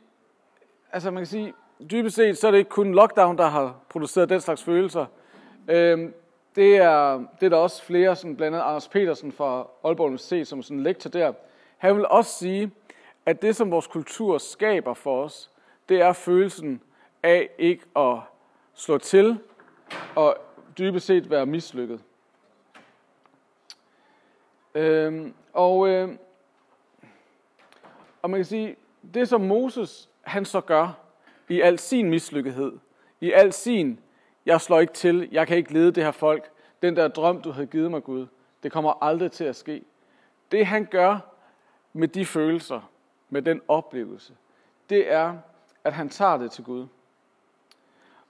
altså 0.92 1.10
man 1.10 1.20
kan 1.20 1.26
sige, 1.26 1.54
dybest 1.90 2.16
set, 2.16 2.38
så 2.38 2.46
er 2.46 2.50
det 2.50 2.58
ikke 2.58 2.70
kun 2.70 2.94
lockdown, 2.94 3.38
der 3.38 3.46
har 3.46 3.76
produceret 3.88 4.28
den 4.28 4.40
slags 4.40 4.62
følelser. 4.62 5.06
Øh, 5.68 6.10
det 6.56 6.76
er, 6.76 7.24
det 7.40 7.46
er 7.46 7.48
der 7.48 7.56
også 7.56 7.82
flere, 7.82 8.16
sådan 8.16 8.36
blandt 8.36 8.56
andet 8.56 8.68
Anders 8.68 8.88
Petersen 8.88 9.32
fra 9.32 9.66
Aalborg 9.84 10.06
Universitet, 10.06 10.48
som 10.48 10.62
sådan 10.62 10.82
lektor 10.82 11.10
der. 11.10 11.32
Han 11.78 11.96
vil 11.96 12.06
også 12.06 12.38
sige, 12.38 12.70
at 13.26 13.42
det, 13.42 13.56
som 13.56 13.70
vores 13.70 13.86
kultur 13.86 14.38
skaber 14.38 14.94
for 14.94 15.24
os, 15.24 15.50
det 15.88 16.00
er 16.00 16.12
følelsen 16.12 16.82
af 17.22 17.50
ikke 17.58 17.84
at 17.96 18.16
slå 18.74 18.98
til 18.98 19.38
og 20.14 20.36
dybest 20.78 21.06
set 21.06 21.30
være 21.30 21.46
mislykket. 21.46 22.00
Øhm, 24.74 25.34
og, 25.52 25.88
øh, 25.88 26.08
og 28.24 28.30
man 28.30 28.38
kan 28.38 28.44
sige, 28.44 28.76
det 29.14 29.28
som 29.28 29.40
Moses 29.40 30.10
han 30.22 30.44
så 30.44 30.60
gør 30.60 30.98
i 31.48 31.60
al 31.60 31.78
sin 31.78 32.10
mislykkethed, 32.10 32.72
i 33.20 33.32
al 33.32 33.52
sin, 33.52 34.00
jeg 34.46 34.60
slår 34.60 34.80
ikke 34.80 34.92
til, 34.92 35.28
jeg 35.32 35.46
kan 35.46 35.56
ikke 35.56 35.72
lede 35.72 35.92
det 35.92 36.04
her 36.04 36.10
folk, 36.10 36.50
den 36.82 36.96
der 36.96 37.08
drøm, 37.08 37.42
du 37.42 37.50
havde 37.50 37.66
givet 37.66 37.90
mig, 37.90 38.04
Gud, 38.04 38.26
det 38.62 38.72
kommer 38.72 39.04
aldrig 39.04 39.32
til 39.32 39.44
at 39.44 39.56
ske. 39.56 39.84
Det 40.52 40.66
han 40.66 40.84
gør 40.84 41.18
med 41.92 42.08
de 42.08 42.26
følelser, 42.26 42.90
med 43.30 43.42
den 43.42 43.60
oplevelse, 43.68 44.36
det 44.90 45.12
er, 45.12 45.36
at 45.84 45.92
han 45.92 46.08
tager 46.08 46.36
det 46.36 46.50
til 46.50 46.64
Gud. 46.64 46.86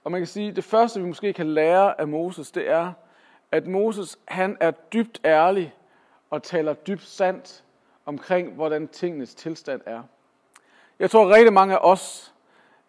Og 0.03 0.11
man 0.11 0.21
kan 0.21 0.27
sige, 0.27 0.51
det 0.51 0.63
første, 0.63 1.01
vi 1.01 1.07
måske 1.07 1.33
kan 1.33 1.47
lære 1.47 2.01
af 2.01 2.07
Moses, 2.07 2.51
det 2.51 2.69
er, 2.69 2.93
at 3.51 3.67
Moses, 3.67 4.19
han 4.27 4.57
er 4.59 4.71
dybt 4.71 5.21
ærlig 5.25 5.73
og 6.29 6.43
taler 6.43 6.73
dybt 6.73 7.03
sandt 7.03 7.64
omkring, 8.05 8.53
hvordan 8.53 8.87
tingenes 8.87 9.35
tilstand 9.35 9.81
er. 9.85 10.03
Jeg 10.99 11.11
tror, 11.11 11.33
rigtig 11.33 11.53
mange 11.53 11.75
af 11.75 11.79
os, 11.81 12.33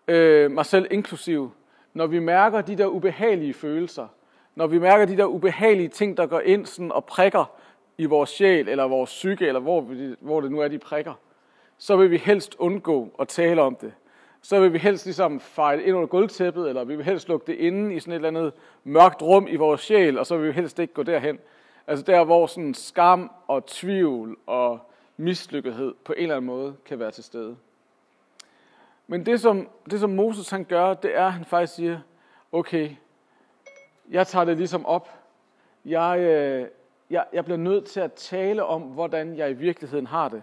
øh, 0.08 0.50
mig 0.50 0.66
selv 0.66 0.86
inklusiv, 0.90 1.50
når 1.94 2.06
vi 2.06 2.18
mærker 2.18 2.60
de 2.60 2.76
der 2.76 2.86
ubehagelige 2.86 3.54
følelser, 3.54 4.06
når 4.54 4.66
vi 4.66 4.78
mærker 4.78 5.04
de 5.04 5.16
der 5.16 5.24
ubehagelige 5.24 5.88
ting, 5.88 6.16
der 6.16 6.26
går 6.26 6.40
ind 6.40 6.66
sådan 6.66 6.92
og 6.92 7.04
prikker 7.04 7.50
i 7.98 8.04
vores 8.04 8.30
sjæl, 8.30 8.68
eller 8.68 8.84
vores 8.84 9.10
psyke, 9.10 9.46
eller 9.46 9.60
hvor, 9.60 9.80
vi, 9.80 10.14
hvor 10.20 10.40
det 10.40 10.50
nu 10.50 10.60
er, 10.60 10.68
de 10.68 10.78
prikker, 10.78 11.14
så 11.78 11.96
vil 11.96 12.10
vi 12.10 12.16
helst 12.16 12.56
undgå 12.58 13.08
at 13.20 13.28
tale 13.28 13.62
om 13.62 13.74
det. 13.74 13.92
Så 14.42 14.60
vil 14.60 14.72
vi 14.72 14.78
helst 14.78 15.04
ligesom 15.04 15.40
fejle 15.40 15.84
ind 15.84 15.96
under 15.96 16.08
gulvtæppet, 16.08 16.68
eller 16.68 16.84
vi 16.84 16.96
vil 16.96 17.04
helst 17.04 17.28
lukke 17.28 17.46
det 17.46 17.58
inde 17.58 17.94
i 17.94 18.00
sådan 18.00 18.12
et 18.12 18.16
eller 18.16 18.28
andet 18.28 18.52
mørkt 18.84 19.22
rum 19.22 19.46
i 19.48 19.56
vores 19.56 19.80
sjæl, 19.80 20.18
og 20.18 20.26
så 20.26 20.36
vil 20.36 20.48
vi 20.48 20.52
helst 20.52 20.78
ikke 20.78 20.94
gå 20.94 21.02
derhen. 21.02 21.38
Altså 21.86 22.04
der, 22.04 22.24
hvor 22.24 22.46
sådan 22.46 22.74
skam 22.74 23.30
og 23.46 23.66
tvivl 23.66 24.36
og 24.46 24.78
mislykkethed 25.16 25.94
på 26.04 26.12
en 26.12 26.22
eller 26.22 26.36
anden 26.36 26.46
måde 26.46 26.76
kan 26.84 26.98
være 26.98 27.10
til 27.10 27.24
stede. 27.24 27.56
Men 29.06 29.26
det 29.26 29.40
som, 29.40 29.68
det 29.90 30.00
som 30.00 30.10
Moses 30.10 30.50
han 30.50 30.64
gør, 30.64 30.94
det 30.94 31.16
er, 31.16 31.26
at 31.26 31.32
han 31.32 31.44
faktisk 31.44 31.74
siger, 31.74 32.00
okay, 32.52 32.90
jeg 34.10 34.26
tager 34.26 34.44
det 34.44 34.56
ligesom 34.56 34.86
op. 34.86 35.10
Jeg, 35.84 36.18
øh, 36.18 36.66
jeg, 37.10 37.24
jeg 37.32 37.44
bliver 37.44 37.58
nødt 37.58 37.84
til 37.84 38.00
at 38.00 38.12
tale 38.12 38.64
om, 38.64 38.82
hvordan 38.82 39.36
jeg 39.36 39.50
i 39.50 39.52
virkeligheden 39.52 40.06
har 40.06 40.28
det. 40.28 40.42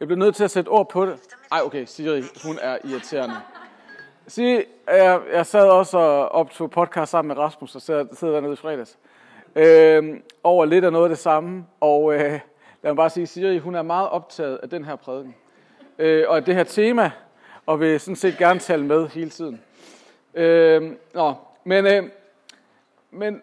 Jeg 0.00 0.08
bliver 0.08 0.18
nødt 0.18 0.34
til 0.34 0.44
at 0.44 0.50
sætte 0.50 0.68
ord 0.68 0.88
på 0.88 1.06
det. 1.06 1.20
Ej, 1.52 1.60
okay, 1.64 1.84
Siri, 1.84 2.22
hun 2.46 2.58
er 2.62 2.78
irriterende. 2.84 3.36
Sige, 4.26 4.64
jeg, 4.86 5.20
jeg 5.32 5.46
sad 5.46 5.68
også 5.68 5.98
og 5.98 6.28
optog 6.28 6.70
podcast 6.70 7.10
sammen 7.10 7.28
med 7.28 7.38
Rasmus, 7.38 7.74
og 7.74 7.82
sidder, 7.82 8.04
sidder 8.12 8.34
dernede 8.34 8.52
i 8.52 8.56
fredags. 8.56 8.98
Øh, 9.56 10.20
over 10.44 10.64
lidt 10.64 10.84
af 10.84 10.92
noget 10.92 11.04
af 11.04 11.08
det 11.08 11.18
samme. 11.18 11.66
Og 11.80 12.14
øh, 12.14 12.40
lad 12.82 12.92
mig 12.92 12.96
bare 12.96 13.10
sige, 13.10 13.26
Siri, 13.26 13.58
hun 13.58 13.74
er 13.74 13.82
meget 13.82 14.08
optaget 14.08 14.56
af 14.62 14.70
den 14.70 14.84
her 14.84 14.96
prædiken. 14.96 15.34
Øh, 15.98 16.24
og 16.28 16.36
af 16.36 16.44
det 16.44 16.54
her 16.54 16.64
tema, 16.64 17.10
og 17.66 17.80
vil 17.80 18.00
sådan 18.00 18.16
set 18.16 18.38
gerne 18.38 18.60
tale 18.60 18.84
med 18.84 19.08
hele 19.08 19.30
tiden. 19.30 19.60
Øh, 20.34 20.92
nå, 21.14 21.34
men, 21.64 21.86
øh, 21.86 22.04
men 23.10 23.42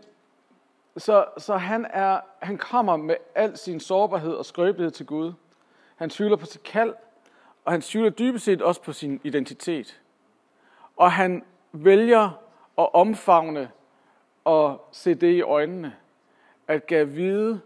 så, 0.98 1.26
så 1.38 1.58
han, 1.58 1.88
er, 1.90 2.20
han 2.40 2.58
kommer 2.58 2.98
med 2.98 3.16
al 3.36 3.58
sin 3.58 3.80
sårbarhed 3.80 4.34
og 4.34 4.46
skrøbelighed 4.46 4.92
til 4.92 5.06
Gud. 5.06 5.34
Han 5.96 6.10
tvivler 6.10 6.36
på 6.36 6.46
sit 6.46 6.64
kald, 6.64 6.94
og 7.66 7.72
han 7.72 7.82
tvivler 7.82 8.10
dybest 8.10 8.46
set 8.46 8.62
også 8.62 8.82
på 8.82 8.94
sin 8.94 9.22
identitet. 9.24 10.02
Og 10.98 11.12
han 11.12 11.44
vælger 11.72 12.42
at 12.78 12.94
omfavne 12.94 13.72
og 14.46 14.88
se 14.92 15.14
det 15.14 15.32
i 15.34 15.42
øjnene. 15.42 15.96
At 16.68 16.88
gav 16.88 17.08
vide, 17.08 17.62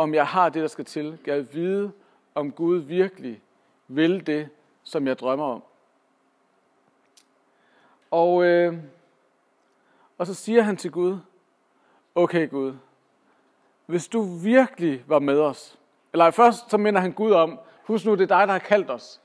om 0.00 0.14
jeg 0.14 0.26
har 0.26 0.48
det, 0.48 0.62
der 0.62 0.68
skal 0.68 0.84
til. 0.84 1.18
Gad 1.24 1.40
vide, 1.40 1.92
om 2.34 2.52
Gud 2.52 2.78
virkelig 2.78 3.40
vil 3.88 4.26
det, 4.26 4.48
som 4.82 5.06
jeg 5.06 5.18
drømmer 5.18 5.44
om. 5.44 5.62
Og, 8.10 8.44
øh, 8.44 8.76
og 10.18 10.26
så 10.26 10.34
siger 10.34 10.62
han 10.62 10.76
til 10.76 10.90
Gud, 10.90 11.18
okay 12.14 12.50
Gud, 12.50 12.74
hvis 13.86 14.08
du 14.08 14.22
virkelig 14.22 15.04
var 15.06 15.18
med 15.18 15.40
os, 15.40 15.78
eller 16.12 16.30
først 16.30 16.70
så 16.70 16.76
minder 16.76 17.00
han 17.00 17.12
Gud 17.12 17.32
om, 17.32 17.58
husk 17.84 18.06
nu, 18.06 18.12
det 18.12 18.22
er 18.22 18.38
dig, 18.38 18.46
der 18.46 18.52
har 18.52 18.58
kaldt 18.58 18.90
os. 18.90 19.20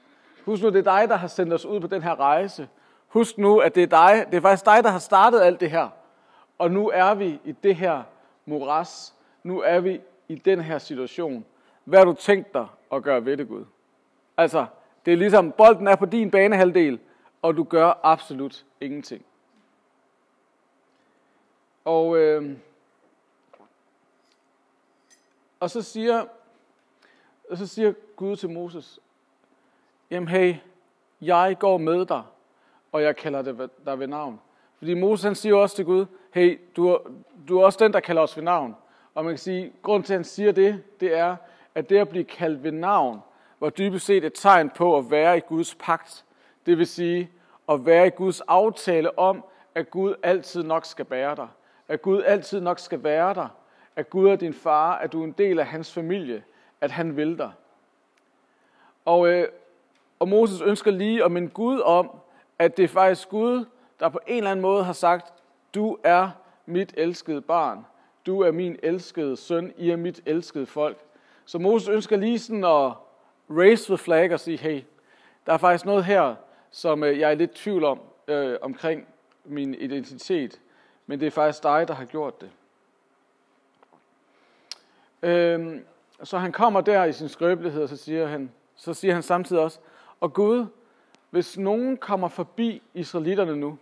Husk 0.45 0.63
nu, 0.63 0.69
det 0.69 0.87
er 0.87 0.99
dig, 0.99 1.09
der 1.09 1.15
har 1.15 1.27
sendt 1.27 1.53
os 1.53 1.65
ud 1.65 1.79
på 1.79 1.87
den 1.87 2.03
her 2.03 2.19
rejse. 2.19 2.69
Husk 3.07 3.37
nu, 3.37 3.59
at 3.59 3.75
det 3.75 3.83
er 3.83 3.87
dig, 3.87 4.25
det 4.31 4.37
er 4.37 4.41
faktisk 4.41 4.65
dig, 4.65 4.83
der 4.83 4.89
har 4.89 4.99
startet 4.99 5.41
alt 5.41 5.59
det 5.59 5.71
her. 5.71 5.89
Og 6.57 6.71
nu 6.71 6.89
er 6.89 7.13
vi 7.13 7.39
i 7.43 7.51
det 7.51 7.75
her 7.75 8.03
moras. 8.45 9.15
Nu 9.43 9.61
er 9.61 9.79
vi 9.79 10.01
i 10.27 10.35
den 10.35 10.61
her 10.61 10.77
situation. 10.77 11.45
Hvad 11.83 11.99
har 11.99 12.05
du 12.05 12.13
tænkt 12.13 12.53
dig 12.53 12.67
at 12.91 13.03
gøre 13.03 13.25
ved 13.25 13.37
det, 13.37 13.47
Gud? 13.47 13.65
Altså, 14.37 14.65
det 15.05 15.13
er 15.13 15.17
ligesom, 15.17 15.51
bolden 15.51 15.87
er 15.87 15.95
på 15.95 16.05
din 16.05 16.31
banehalvdel, 16.31 16.99
og 17.41 17.57
du 17.57 17.63
gør 17.63 17.99
absolut 18.03 18.65
ingenting. 18.81 19.25
Og, 21.85 22.17
øh, 22.17 22.57
og 25.59 25.69
så 25.69 25.81
siger, 25.81 26.25
og 27.49 27.57
så 27.57 27.67
siger 27.67 27.93
Gud 28.15 28.35
til 28.35 28.49
Moses, 28.49 28.99
jamen 30.11 30.27
hey, 30.27 30.55
jeg 31.21 31.55
går 31.59 31.77
med 31.77 32.05
dig, 32.05 32.23
og 32.91 33.03
jeg 33.03 33.15
kalder 33.15 33.67
dig 33.85 33.99
ved 33.99 34.07
navn. 34.07 34.39
Fordi 34.77 34.93
Moses 34.93 35.23
han 35.23 35.35
siger 35.35 35.55
også 35.55 35.75
til 35.75 35.85
Gud, 35.85 36.05
hey, 36.33 36.59
du 36.75 36.87
er, 36.87 36.97
du 37.47 37.59
er 37.59 37.65
også 37.65 37.79
den, 37.81 37.93
der 37.93 37.99
kalder 37.99 38.21
os 38.21 38.37
ved 38.37 38.43
navn. 38.43 38.75
Og 39.15 39.25
man 39.25 39.31
kan 39.31 39.37
sige, 39.37 39.73
grund 39.81 40.03
til, 40.03 40.13
at 40.13 40.17
han 40.17 40.23
siger 40.23 40.51
det, 40.51 40.83
det 40.99 41.17
er, 41.17 41.35
at 41.75 41.89
det 41.89 41.97
at 41.97 42.09
blive 42.09 42.23
kaldt 42.23 42.63
ved 42.63 42.71
navn, 42.71 43.19
var 43.59 43.69
dybest 43.69 44.05
set 44.05 44.25
et 44.25 44.33
tegn 44.33 44.69
på 44.69 44.97
at 44.97 45.11
være 45.11 45.37
i 45.37 45.39
Guds 45.39 45.75
pagt. 45.75 46.25
Det 46.65 46.77
vil 46.77 46.87
sige, 46.87 47.29
at 47.69 47.85
være 47.85 48.07
i 48.07 48.09
Guds 48.09 48.41
aftale 48.41 49.19
om, 49.19 49.43
at 49.75 49.91
Gud 49.91 50.15
altid 50.23 50.63
nok 50.63 50.85
skal 50.85 51.05
bære 51.05 51.35
dig. 51.35 51.47
At 51.87 52.01
Gud 52.01 52.23
altid 52.23 52.61
nok 52.61 52.79
skal 52.79 53.03
være 53.03 53.33
der. 53.33 53.47
At 53.95 54.09
Gud 54.09 54.29
er 54.29 54.35
din 54.35 54.53
far, 54.53 54.95
at 54.95 55.11
du 55.11 55.21
er 55.21 55.25
en 55.25 55.31
del 55.31 55.59
af 55.59 55.65
hans 55.65 55.93
familie. 55.93 56.43
At 56.81 56.91
han 56.91 57.17
vil 57.17 57.37
dig. 57.37 57.51
Og, 59.05 59.27
øh, 59.27 59.47
og 60.19 60.27
Moses 60.27 60.61
ønsker 60.61 60.91
lige 60.91 61.23
at 61.23 61.31
minde 61.31 61.49
Gud 61.49 61.79
om, 61.79 62.11
at 62.59 62.77
det 62.77 62.83
er 62.83 62.87
faktisk 62.87 63.29
Gud, 63.29 63.65
der 63.99 64.09
på 64.09 64.19
en 64.27 64.37
eller 64.37 64.51
anden 64.51 64.61
måde 64.61 64.83
har 64.83 64.93
sagt, 64.93 65.33
du 65.75 65.97
er 66.03 66.29
mit 66.65 66.93
elskede 66.97 67.41
barn. 67.41 67.85
Du 68.25 68.41
er 68.41 68.51
min 68.51 68.79
elskede 68.83 69.37
søn. 69.37 69.73
I 69.77 69.89
er 69.89 69.95
mit 69.95 70.21
elskede 70.25 70.65
folk. 70.65 70.97
Så 71.45 71.59
Moses 71.59 71.89
ønsker 71.89 72.17
lige 72.17 72.39
sådan 72.39 72.63
at 72.63 72.93
raise 73.49 73.85
the 73.85 73.97
flag 73.97 74.33
og 74.33 74.39
sige, 74.39 74.57
hey, 74.57 74.81
der 75.45 75.53
er 75.53 75.57
faktisk 75.57 75.85
noget 75.85 76.05
her, 76.05 76.35
som 76.71 77.03
øh, 77.03 77.19
jeg 77.19 77.31
er 77.31 77.35
lidt 77.35 77.51
tvivl 77.51 77.83
om 77.83 77.99
øh, 78.27 78.57
omkring 78.61 79.07
min 79.45 79.73
identitet. 79.73 80.61
Men 81.05 81.19
det 81.19 81.25
er 81.25 81.31
faktisk 81.31 81.63
dig, 81.63 81.87
der 81.87 81.93
har 81.93 82.05
gjort 82.05 82.41
det. 82.41 82.49
Øhm, 85.21 85.85
så 86.23 86.37
han 86.37 86.51
kommer 86.51 86.81
der 86.81 87.03
i 87.03 87.13
sin 87.13 87.29
skrøbelighed, 87.29 87.83
og 87.83 87.89
så 87.89 87.97
siger 87.97 88.27
han, 88.27 88.51
så 88.75 88.93
siger 88.93 89.13
han 89.13 89.23
samtidig 89.23 89.61
også, 89.61 89.79
og 90.19 90.33
Gud, 90.33 90.65
hvis 91.29 91.57
nogen 91.57 91.97
kommer 91.97 92.27
forbi 92.27 92.81
israelitterne 92.93 93.55
nu, 93.55 93.77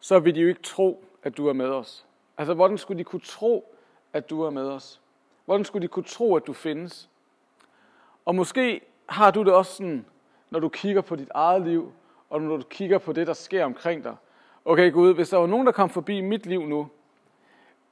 så 0.00 0.18
vil 0.18 0.34
de 0.34 0.40
jo 0.40 0.48
ikke 0.48 0.62
tro, 0.62 1.04
at 1.22 1.36
du 1.36 1.48
er 1.48 1.52
med 1.52 1.66
os. 1.66 2.06
Altså, 2.38 2.54
hvordan 2.54 2.78
skulle 2.78 2.98
de 2.98 3.04
kunne 3.04 3.20
tro, 3.20 3.74
at 4.12 4.30
du 4.30 4.42
er 4.42 4.50
med 4.50 4.68
os? 4.68 5.00
Hvordan 5.44 5.64
skulle 5.64 5.82
de 5.82 5.88
kunne 5.88 6.04
tro, 6.04 6.36
at 6.36 6.46
du 6.46 6.52
findes? 6.52 7.10
Og 8.24 8.34
måske 8.34 8.80
har 9.06 9.30
du 9.30 9.42
det 9.42 9.54
også 9.54 9.72
sådan, 9.72 10.06
når 10.50 10.60
du 10.60 10.68
kigger 10.68 11.00
på 11.00 11.16
dit 11.16 11.30
eget 11.34 11.62
liv, 11.62 11.92
og 12.30 12.42
når 12.42 12.56
du 12.56 12.62
kigger 12.62 12.98
på 12.98 13.12
det, 13.12 13.26
der 13.26 13.32
sker 13.32 13.64
omkring 13.64 14.04
dig. 14.04 14.16
Okay 14.64 14.92
Gud, 14.92 15.14
hvis 15.14 15.28
der 15.28 15.36
var 15.36 15.46
nogen, 15.46 15.66
der 15.66 15.72
kom 15.72 15.90
forbi 15.90 16.20
mit 16.20 16.46
liv 16.46 16.66
nu, 16.66 16.88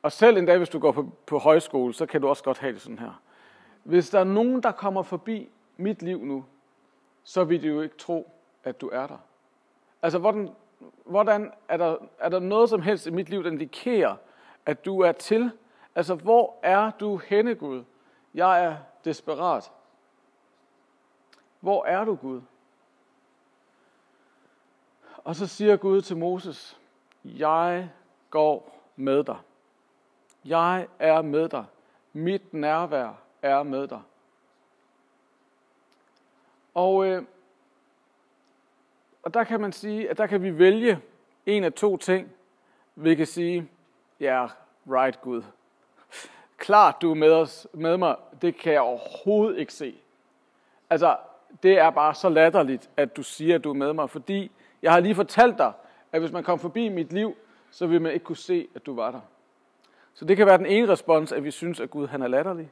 og 0.03 0.13
selv 0.13 0.37
en 0.37 0.47
dag, 0.47 0.59
hvis 0.59 0.69
du 0.69 0.79
går 0.79 0.93
på, 0.93 1.11
på 1.27 1.39
højskole, 1.39 1.95
så 1.95 2.07
kan 2.07 2.21
du 2.21 2.29
også 2.29 2.43
godt 2.43 2.59
have 2.59 2.73
det 2.73 2.81
sådan 2.81 2.99
her. 2.99 3.23
Hvis 3.83 4.11
der 4.11 4.21
er 4.21 4.25
nogen, 4.25 4.63
der 4.63 4.73
kommer 4.73 5.03
forbi 5.03 5.49
mit 5.77 6.03
liv 6.03 6.25
nu, 6.25 6.45
så 7.25 7.45
vil 7.45 7.63
de 7.63 7.67
jo 7.67 7.81
ikke 7.81 7.97
tro, 7.97 8.31
at 8.65 8.81
du 8.81 8.89
er 8.93 9.07
der. 9.07 9.19
Altså, 10.03 10.19
hvordan, 10.19 10.51
hvordan 11.05 11.53
er, 11.69 11.77
der, 11.77 11.97
er 12.19 12.29
der 12.29 12.39
noget 12.39 12.69
som 12.69 12.83
helst 12.83 13.07
i 13.07 13.11
mit 13.11 13.29
liv, 13.29 13.45
der 13.45 13.51
indikerer, 13.51 14.17
at 14.67 14.85
du 14.85 15.01
er 15.01 15.13
til? 15.13 15.51
Altså, 15.95 16.15
hvor 16.15 16.57
er 16.63 16.91
du 16.91 17.17
henne, 17.17 17.55
Gud? 17.55 17.85
Jeg 18.35 18.65
er 18.65 18.77
desperat. 19.05 19.73
Hvor 21.61 21.85
er 21.85 22.05
du, 22.05 22.15
Gud? 22.15 22.41
Og 25.17 25.37
så 25.37 25.47
siger 25.47 25.77
Gud 25.77 26.03
til 26.03 26.17
Moses, 26.17 26.81
jeg 27.25 27.91
går 28.31 28.83
med 28.97 29.25
dig. 29.25 29.39
Jeg 30.45 30.89
er 30.99 31.23
med 31.23 31.49
dig. 31.49 31.65
Mit 32.13 32.55
nærvær 32.55 33.13
er 33.43 33.63
med 33.63 33.89
dig. 33.89 34.03
Og, 36.75 37.07
øh, 37.07 37.25
og 39.23 39.35
der 39.35 39.45
kan 39.45 39.61
man 39.61 39.73
sige, 39.73 40.11
at 40.11 40.19
der 40.19 40.27
kan 40.27 40.43
vi 40.43 40.59
vælge 40.59 41.01
en 41.47 41.65
af 41.65 41.73
to 41.73 41.97
ting. 41.97 42.33
Vi 42.95 43.15
kan 43.15 43.27
sige, 43.27 43.69
ja, 44.21 44.27
yeah, 44.27 44.51
right 44.87 45.21
Gud. 45.21 45.43
Klart 46.57 47.03
du 47.03 47.11
er 47.11 47.15
med, 47.15 47.33
os, 47.33 47.67
med 47.73 47.97
mig, 47.97 48.17
det 48.43 48.57
kan 48.57 48.73
jeg 48.73 48.81
overhovedet 48.81 49.59
ikke 49.59 49.73
se. 49.73 49.95
Altså, 50.91 51.17
det 51.63 51.79
er 51.79 51.91
bare 51.91 52.15
så 52.15 52.29
latterligt, 52.29 52.91
at 52.97 53.17
du 53.17 53.23
siger, 53.23 53.55
at 53.55 53.65
du 53.65 53.71
er 53.71 53.75
med 53.75 53.93
mig, 53.93 54.11
fordi 54.11 54.51
jeg 54.83 54.93
har 54.93 55.01
lige 55.01 55.15
fortalt 55.15 55.59
dig, 55.59 55.73
at 56.13 56.21
hvis 56.21 56.33
man 56.33 56.45
kom 56.45 56.59
forbi 56.59 56.89
mit 56.89 57.13
liv, 57.13 57.37
så 57.71 57.87
vil 57.87 58.03
man 58.03 58.13
ikke 58.13 58.25
kunne 58.25 58.37
se, 58.37 58.69
at 58.75 58.87
du 58.87 58.95
var 58.95 59.11
der. 59.11 59.21
Så 60.15 60.25
det 60.25 60.37
kan 60.37 60.47
være 60.47 60.59
den 60.59 60.67
ene 60.67 60.89
respons, 60.89 61.33
at 61.33 61.45
vi 61.45 61.51
synes, 61.51 61.81
at 61.81 61.91
Gud 61.91 62.07
han 62.07 62.23
er 62.23 62.29
latterlig. 62.29 62.71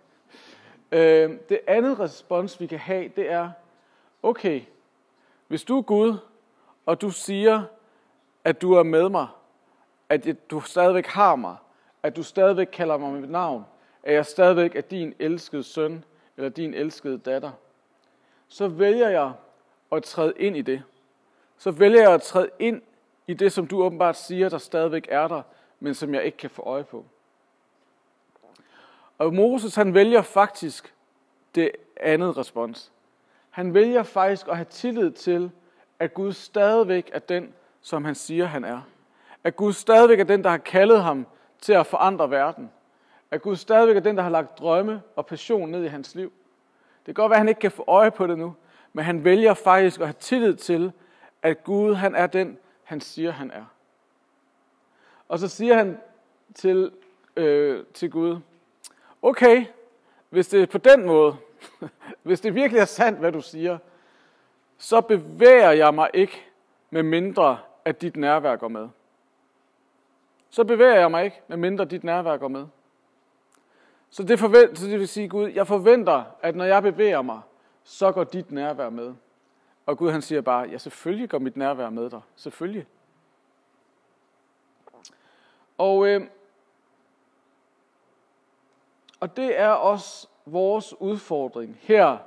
Øh, 0.93 1.31
det 1.49 1.61
andet 1.67 2.01
respons, 2.01 2.61
vi 2.61 2.67
kan 2.67 2.79
have, 2.79 3.09
det 3.09 3.31
er, 3.31 3.51
okay, 4.23 4.63
hvis 5.49 5.65
du 5.65 5.79
er 5.79 5.83
Gud, 5.83 6.17
og 6.87 7.01
du 7.01 7.11
siger, 7.11 7.63
at 8.45 8.63
du 8.63 8.73
er 8.73 8.83
med 8.83 9.09
mig, 9.09 9.29
at 10.09 10.51
du 10.51 10.61
stadigvæk 10.61 11.07
har 11.07 11.37
mig, 11.37 11.57
at 12.03 12.17
du 12.17 12.23
stadigvæk 12.23 12.69
kalder 12.73 12.97
mig 12.97 13.13
mit 13.13 13.31
navn, 13.31 13.65
at 14.03 14.15
jeg 14.15 14.27
stadigvæk 14.27 14.77
er 14.77 14.81
din 14.81 15.15
elskede 15.19 15.63
søn, 15.63 16.05
eller 16.37 16.49
din 16.49 16.75
elskede 16.75 17.19
datter, 17.19 17.51
så 18.49 18.69
vælger 18.69 19.09
jeg 19.09 19.33
at 19.93 20.03
træde 20.03 20.33
ind 20.37 20.57
i 20.57 20.63
det. 20.63 20.83
Så 21.59 21.71
vælger 21.71 22.01
jeg 22.01 22.13
at 22.15 22.23
træde 22.23 22.51
ind 22.59 22.83
i 23.27 23.35
det, 23.35 23.53
som 23.53 23.67
du 23.67 23.83
åbenbart 23.83 24.17
siger, 24.17 24.49
der 24.49 24.59
stadigvæk 24.59 25.07
er 25.11 25.29
der, 25.29 25.43
men 25.81 25.95
som 25.95 26.15
jeg 26.15 26.25
ikke 26.25 26.39
kan 26.39 26.51
få 26.51 26.63
øje 26.63 26.85
på. 26.85 27.05
Og 29.19 29.35
Moses 29.35 29.75
han 29.75 29.95
vælger 29.95 30.23
faktisk 30.23 30.95
det 31.55 31.71
andet 31.97 32.37
respons. 32.37 32.93
Han 33.51 33.75
vælger 33.75 34.03
faktisk 34.03 34.49
at 34.49 34.57
have 34.57 34.67
tillid 34.71 35.11
til, 35.11 35.51
at 35.99 36.15
Gud 36.15 36.33
stadigvæk 36.33 37.11
er 37.13 37.19
den, 37.19 37.55
som 37.81 38.05
han 38.05 38.15
siger, 38.15 38.47
han 38.47 38.65
er. 38.65 38.81
At 39.45 39.57
Gud 39.57 39.73
stadigvæk 39.73 40.21
er 40.21 40.25
den, 40.25 40.45
der 40.45 40.51
har 40.51 40.59
kaldet 40.59 41.03
ham 41.03 41.27
til 41.61 41.73
at 41.73 41.87
forandre 41.87 42.31
verden. 42.31 42.71
At 43.31 43.43
Gud 43.43 43.57
stadigvæk 43.57 43.97
er 43.97 44.01
den, 44.01 44.17
der 44.17 44.23
har 44.23 44.31
lagt 44.31 44.59
drømme 44.59 45.03
og 45.17 45.27
passion 45.27 45.71
ned 45.71 45.85
i 45.85 45.89
hans 45.89 46.15
liv. 46.15 46.33
Det 47.07 47.15
kan 47.15 47.23
godt 47.23 47.31
være, 47.31 47.37
at 47.37 47.41
han 47.41 47.49
ikke 47.49 47.61
kan 47.61 47.71
få 47.71 47.85
øje 47.87 48.11
på 48.11 48.27
det 48.27 48.39
nu, 48.39 48.55
men 48.93 49.05
han 49.05 49.25
vælger 49.25 49.55
faktisk 49.55 50.01
at 50.01 50.07
have 50.07 50.15
tillid 50.21 50.55
til, 50.55 50.93
at 51.43 51.65
Gud 51.65 51.95
han 51.95 52.15
er 52.15 52.27
den, 52.27 52.59
han 52.85 53.01
siger, 53.01 53.31
han 53.31 53.51
er. 53.51 53.65
Og 55.29 55.39
så 55.39 55.49
siger 55.49 55.75
han 55.75 55.99
til, 56.55 56.93
øh, 57.37 57.85
til 57.95 58.11
Gud, 58.11 58.39
okay, 59.23 59.65
hvis 60.31 60.49
det 60.49 60.63
er 60.63 60.67
på 60.67 60.79
den 60.79 61.07
måde, 61.07 61.37
hvis 62.23 62.41
det 62.41 62.55
virkelig 62.55 62.81
er 62.81 62.85
sandt, 62.85 63.19
hvad 63.19 63.33
du 63.33 63.41
siger, 63.41 63.79
så 64.79 65.01
bevæger 65.01 65.71
jeg 65.71 65.95
mig 65.95 66.11
ikke 66.15 66.45
med 66.91 67.03
mindre, 67.03 67.59
at 67.85 68.03
dit 68.03 68.17
nærvær 68.17 68.57
går 68.57 68.69
med. 68.69 68.89
Så 70.55 70.65
bevæger 70.65 70.95
jeg 70.95 71.11
mig 71.11 71.25
ikke, 71.25 71.41
med 71.49 71.57
mindre 71.57 71.85
dit 71.85 72.05
nærvær 72.05 72.37
går 72.37 72.49
med. 72.49 72.67
Så 74.11 74.23
det, 74.23 74.39
forvent, 74.39 74.79
så 74.79 74.87
det 74.87 74.99
vil 74.99 75.09
sige, 75.09 75.29
Gud, 75.29 75.49
jeg 75.49 75.67
forventer, 75.67 76.25
at 76.43 76.57
når 76.57 76.65
jeg 76.65 76.83
bevæger 76.83 77.23
mig, 77.23 77.41
så 77.85 78.13
går 78.13 78.25
dit 78.25 78.53
nærvær 78.53 78.91
med. 78.91 79.15
Og 79.87 79.99
Gud 79.99 80.11
han 80.11 80.23
siger 80.23 80.41
bare, 80.41 80.69
ja 80.69 80.79
selvfølgelig 80.79 81.31
går 81.31 81.39
mit 81.39 81.57
nærvær 81.57 81.91
med 81.91 82.11
dig. 82.11 82.21
Selvfølgelig. 82.37 82.87
Og, 85.79 86.07
øh, 86.07 86.27
og 89.21 89.37
det 89.37 89.61
er 89.61 89.69
også 89.69 90.29
vores 90.47 91.01
udfordring 91.01 91.79
her 91.81 92.19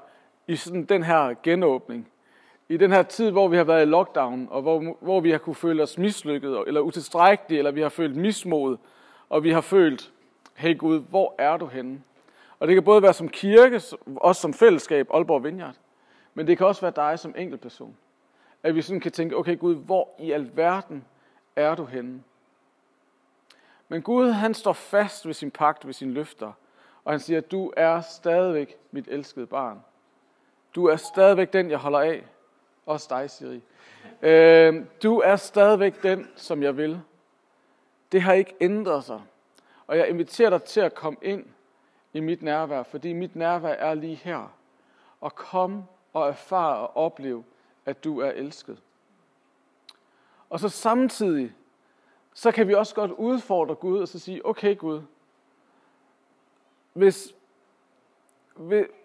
i 0.47 0.55
sådan 0.55 0.85
den 0.85 1.03
her 1.03 1.35
genåbning. 1.43 2.11
I 2.69 2.77
den 2.77 2.91
her 2.91 3.03
tid, 3.03 3.31
hvor 3.31 3.47
vi 3.47 3.57
har 3.57 3.63
været 3.63 3.81
i 3.81 3.89
lockdown, 3.89 4.47
og 4.51 4.61
hvor, 4.61 4.97
hvor 5.01 5.19
vi 5.19 5.31
har 5.31 5.37
kunne 5.37 5.55
føle 5.55 5.83
os 5.83 5.97
mislykket, 5.97 6.63
eller 6.67 6.81
utilstrækkelige, 6.81 7.57
eller 7.57 7.71
vi 7.71 7.81
har 7.81 7.89
følt 7.89 8.15
mismod, 8.15 8.77
og 9.29 9.43
vi 9.43 9.51
har 9.51 9.61
følt, 9.61 10.11
hey 10.55 10.77
Gud, 10.77 10.99
hvor 10.99 11.35
er 11.37 11.57
du 11.57 11.65
henne? 11.65 12.01
Og 12.59 12.67
det 12.67 12.75
kan 12.75 12.83
både 12.83 13.01
være 13.01 13.13
som 13.13 13.29
kirke, 13.29 13.81
også 14.15 14.41
som 14.41 14.53
fællesskab, 14.53 15.07
Aalborg 15.13 15.43
Vineyard, 15.43 15.75
men 16.33 16.47
det 16.47 16.57
kan 16.57 16.67
også 16.67 16.81
være 16.81 16.93
dig 16.95 17.19
som 17.19 17.33
enkeltperson. 17.37 17.97
At 18.63 18.75
vi 18.75 18.81
sådan 18.81 18.99
kan 18.99 19.11
tænke, 19.11 19.37
okay 19.37 19.59
Gud, 19.59 19.75
hvor 19.75 20.09
i 20.19 20.31
alverden 20.31 21.05
er 21.55 21.75
du 21.75 21.85
henne? 21.85 22.23
Men 23.89 24.01
Gud, 24.01 24.29
han 24.29 24.53
står 24.53 24.73
fast 24.73 25.27
ved 25.27 25.33
sin 25.33 25.51
pagt, 25.51 25.85
ved 25.85 25.93
sine 25.93 26.13
løfter, 26.13 26.51
og 27.05 27.13
han 27.13 27.19
siger, 27.19 27.41
du 27.41 27.73
er 27.77 28.01
stadigvæk 28.01 28.77
mit 28.91 29.07
elskede 29.07 29.45
barn. 29.45 29.79
Du 30.75 30.85
er 30.85 30.95
stadigvæk 30.95 31.53
den, 31.53 31.69
jeg 31.71 31.77
holder 31.77 31.99
af. 31.99 32.23
Også 32.87 33.07
dig, 33.09 33.29
Siri. 33.29 33.61
Øh, 34.21 34.85
du 35.03 35.19
er 35.19 35.35
stadigvæk 35.35 36.03
den, 36.03 36.27
som 36.35 36.63
jeg 36.63 36.77
vil. 36.77 37.01
Det 38.11 38.21
har 38.21 38.33
ikke 38.33 38.55
ændret 38.61 39.03
sig. 39.03 39.21
Og 39.87 39.97
jeg 39.97 40.09
inviterer 40.09 40.49
dig 40.49 40.63
til 40.63 40.79
at 40.79 40.95
komme 40.95 41.19
ind 41.21 41.45
i 42.13 42.19
mit 42.19 42.41
nærvær, 42.41 42.83
fordi 42.83 43.13
mit 43.13 43.35
nærvær 43.35 43.73
er 43.73 43.93
lige 43.93 44.15
her. 44.15 44.53
Og 45.21 45.35
kom 45.35 45.83
og 46.13 46.27
erfar 46.27 46.73
og 46.73 46.97
oplev, 46.97 47.43
at 47.85 48.03
du 48.03 48.19
er 48.19 48.31
elsket. 48.31 48.77
Og 50.49 50.59
så 50.59 50.69
samtidig, 50.69 51.53
så 52.33 52.51
kan 52.51 52.67
vi 52.67 52.73
også 52.73 52.95
godt 52.95 53.11
udfordre 53.11 53.75
Gud 53.75 53.99
og 53.99 54.07
så 54.07 54.19
sige, 54.19 54.45
okay 54.45 54.77
Gud, 54.77 55.01
hvis, 56.93 57.33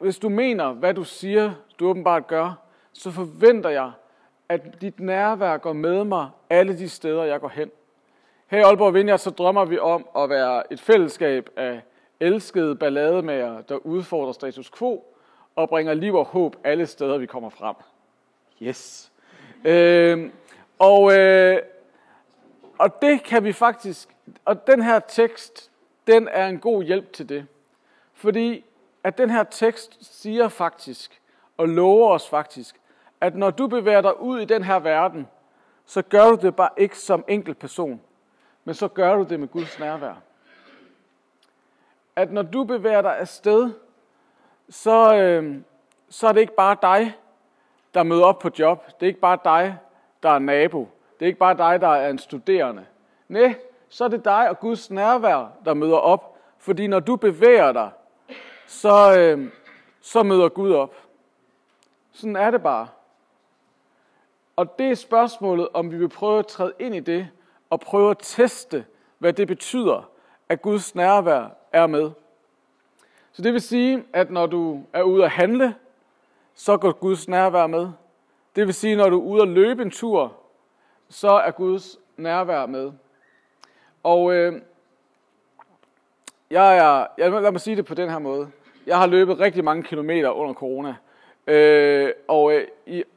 hvis 0.01 0.19
du 0.19 0.29
mener, 0.29 0.73
hvad 0.73 0.95
du 0.95 1.05
siger, 1.05 1.55
du 1.79 1.89
åbenbart 1.89 2.27
gør, 2.27 2.62
så 2.93 3.11
forventer 3.11 3.71
jeg, 3.71 3.91
at 4.49 4.81
dit 4.81 5.01
nærvær 5.01 5.57
går 5.57 5.73
med 5.73 6.05
mig 6.05 6.29
alle 6.51 6.79
de 6.79 6.89
steder, 6.89 7.25
jeg 7.25 7.41
går 7.41 7.49
hen. 7.49 7.71
Her 8.47 8.59
i 8.59 8.63
Aalborg 8.63 8.95
Vineyard, 8.95 9.19
så 9.19 9.31
drømmer 9.31 9.65
vi 9.65 9.79
om 9.79 10.07
at 10.17 10.31
være 10.31 10.73
et 10.73 10.81
fællesskab 10.81 11.51
af 11.57 11.83
elskede 12.21 12.77
ballademager, 12.77 13.61
der 13.61 13.77
udfordrer 13.77 14.33
status 14.33 14.71
quo 14.71 15.05
og 15.57 15.69
bringer 15.69 15.95
liv 15.95 16.15
og 16.15 16.25
håb 16.25 16.57
alle 16.65 16.87
steder, 16.87 17.19
vi 17.19 17.27
kommer 17.27 17.51
frem. 17.51 17.75
Yes. 18.63 19.13
Øh, 19.65 20.31
og, 20.79 21.19
øh, 21.19 21.59
og 22.79 23.03
det 23.03 23.23
kan 23.23 23.45
vi 23.45 23.53
faktisk, 23.53 24.09
og 24.45 24.67
den 24.67 24.83
her 24.83 25.01
tekst, 25.09 25.71
den 26.07 26.29
er 26.29 26.47
en 26.47 26.59
god 26.59 26.83
hjælp 26.83 27.13
til 27.13 27.29
det. 27.29 27.47
Fordi 28.15 28.65
at 29.05 29.19
den 29.19 29.31
her 29.31 29.43
tekst 29.43 30.21
siger 30.21 30.49
faktisk, 30.49 31.21
og 31.57 31.69
lover 31.69 32.11
os 32.11 32.29
faktisk, 32.29 32.77
at 33.23 33.35
når 33.35 33.51
du 33.51 33.67
bevæger 33.67 34.01
dig 34.01 34.21
ud 34.21 34.41
i 34.41 34.45
den 34.45 34.65
her 34.65 34.79
verden, 34.79 35.29
så 35.85 36.03
gør 36.03 36.29
du 36.31 36.35
det 36.35 36.57
bare 36.57 36.69
ikke 36.77 36.99
som 36.99 37.25
enkelt 37.29 37.59
person, 37.59 38.01
men 38.65 38.75
så 38.75 38.89
gør 38.89 39.15
du 39.15 39.23
det 39.23 39.41
med 39.41 39.49
Guds 39.49 39.79
nærvær. 39.79 40.15
At 42.17 42.33
når 42.33 42.43
du 42.43 42.65
bevæger 42.65 43.03
dig 43.03 43.19
afsted, 43.19 43.71
så, 44.69 45.15
øh, 45.15 45.57
så 46.09 46.29
er 46.29 46.33
det 46.33 46.41
ikke 46.41 46.55
bare 46.55 46.77
dig, 46.83 47.17
der 47.95 48.03
møder 48.03 48.25
op 48.25 48.39
på 48.39 48.51
job. 48.59 48.87
Det 48.87 49.07
er 49.07 49.07
ikke 49.07 49.21
bare 49.21 49.39
dig, 49.45 49.79
der 50.23 50.31
er 50.31 50.39
nabo. 50.39 50.89
Det 51.19 51.25
er 51.25 51.27
ikke 51.27 51.39
bare 51.39 51.57
dig, 51.57 51.81
der 51.81 51.89
er 51.89 52.11
en 52.11 52.19
studerende. 52.19 52.87
Nej, 53.29 53.55
så 53.89 54.05
er 54.05 54.09
det 54.09 54.25
dig 54.25 54.49
og 54.49 54.61
Guds 54.61 54.91
nærvær, 54.91 55.53
der 55.65 55.75
møder 55.75 55.97
op. 55.97 56.39
Fordi 56.59 56.87
når 56.87 57.01
du 57.01 57.17
bevæger 57.17 57.73
dig, 57.73 57.91
så, 58.67 59.19
øh, 59.19 59.53
så 60.01 60.23
møder 60.23 60.49
Gud 60.49 60.73
op. 60.73 60.95
Sådan 62.13 62.37
er 62.37 62.51
det 62.51 62.63
bare. 62.63 62.89
Og 64.57 64.79
det 64.79 64.91
er 64.91 64.95
spørgsmålet, 64.95 65.69
om 65.75 65.91
vi 65.91 65.97
vil 65.97 66.09
prøve 66.09 66.39
at 66.39 66.47
træde 66.47 66.73
ind 66.79 66.95
i 66.95 67.01
det, 67.01 67.29
og 67.71 67.81
prøve 67.81 68.11
at 68.11 68.19
teste, 68.21 68.85
hvad 69.19 69.33
det 69.33 69.49
betyder, 69.49 70.11
at 70.49 70.63
Guds 70.63 70.95
nærvær 70.95 71.49
er 71.73 71.87
med. 71.87 72.11
Så 73.33 73.43
det 73.43 73.53
vil 73.53 73.61
sige, 73.61 74.05
at 74.13 74.31
når 74.31 74.47
du 74.47 74.83
er 74.93 75.03
ude 75.03 75.25
at 75.25 75.31
handle, 75.31 75.75
så 76.55 76.77
går 76.77 76.93
Guds 76.93 77.29
nærvær 77.29 77.67
med. 77.67 77.89
Det 78.57 78.67
vil 78.67 78.75
sige, 78.75 78.97
når 78.97 79.09
du 79.09 79.21
er 79.21 79.25
ude 79.25 79.43
at 79.43 79.49
løbe 79.49 79.83
en 79.83 79.91
tur, 79.91 80.37
så 81.09 81.31
er 81.31 81.51
Guds 81.51 81.99
nærvær 82.17 82.67
med. 82.67 82.93
Og 84.03 84.33
øh, 84.35 84.63
jeg 86.51 86.79
er, 86.79 87.07
jeg, 87.19 87.31
lad 87.31 87.53
mig 87.53 87.61
sige 87.61 87.77
det 87.77 87.85
på 87.85 87.95
den 87.95 88.11
her 88.11 88.19
måde. 88.19 88.51
Jeg 88.87 88.99
har 88.99 89.07
løbet 89.07 89.41
rigtig 89.41 89.65
mange 89.65 89.83
kilometer 89.83 90.31
under 90.31 90.55
corona. 90.55 90.95
Øh, 91.47 92.13
og 92.29 92.53
øh, 92.53 92.67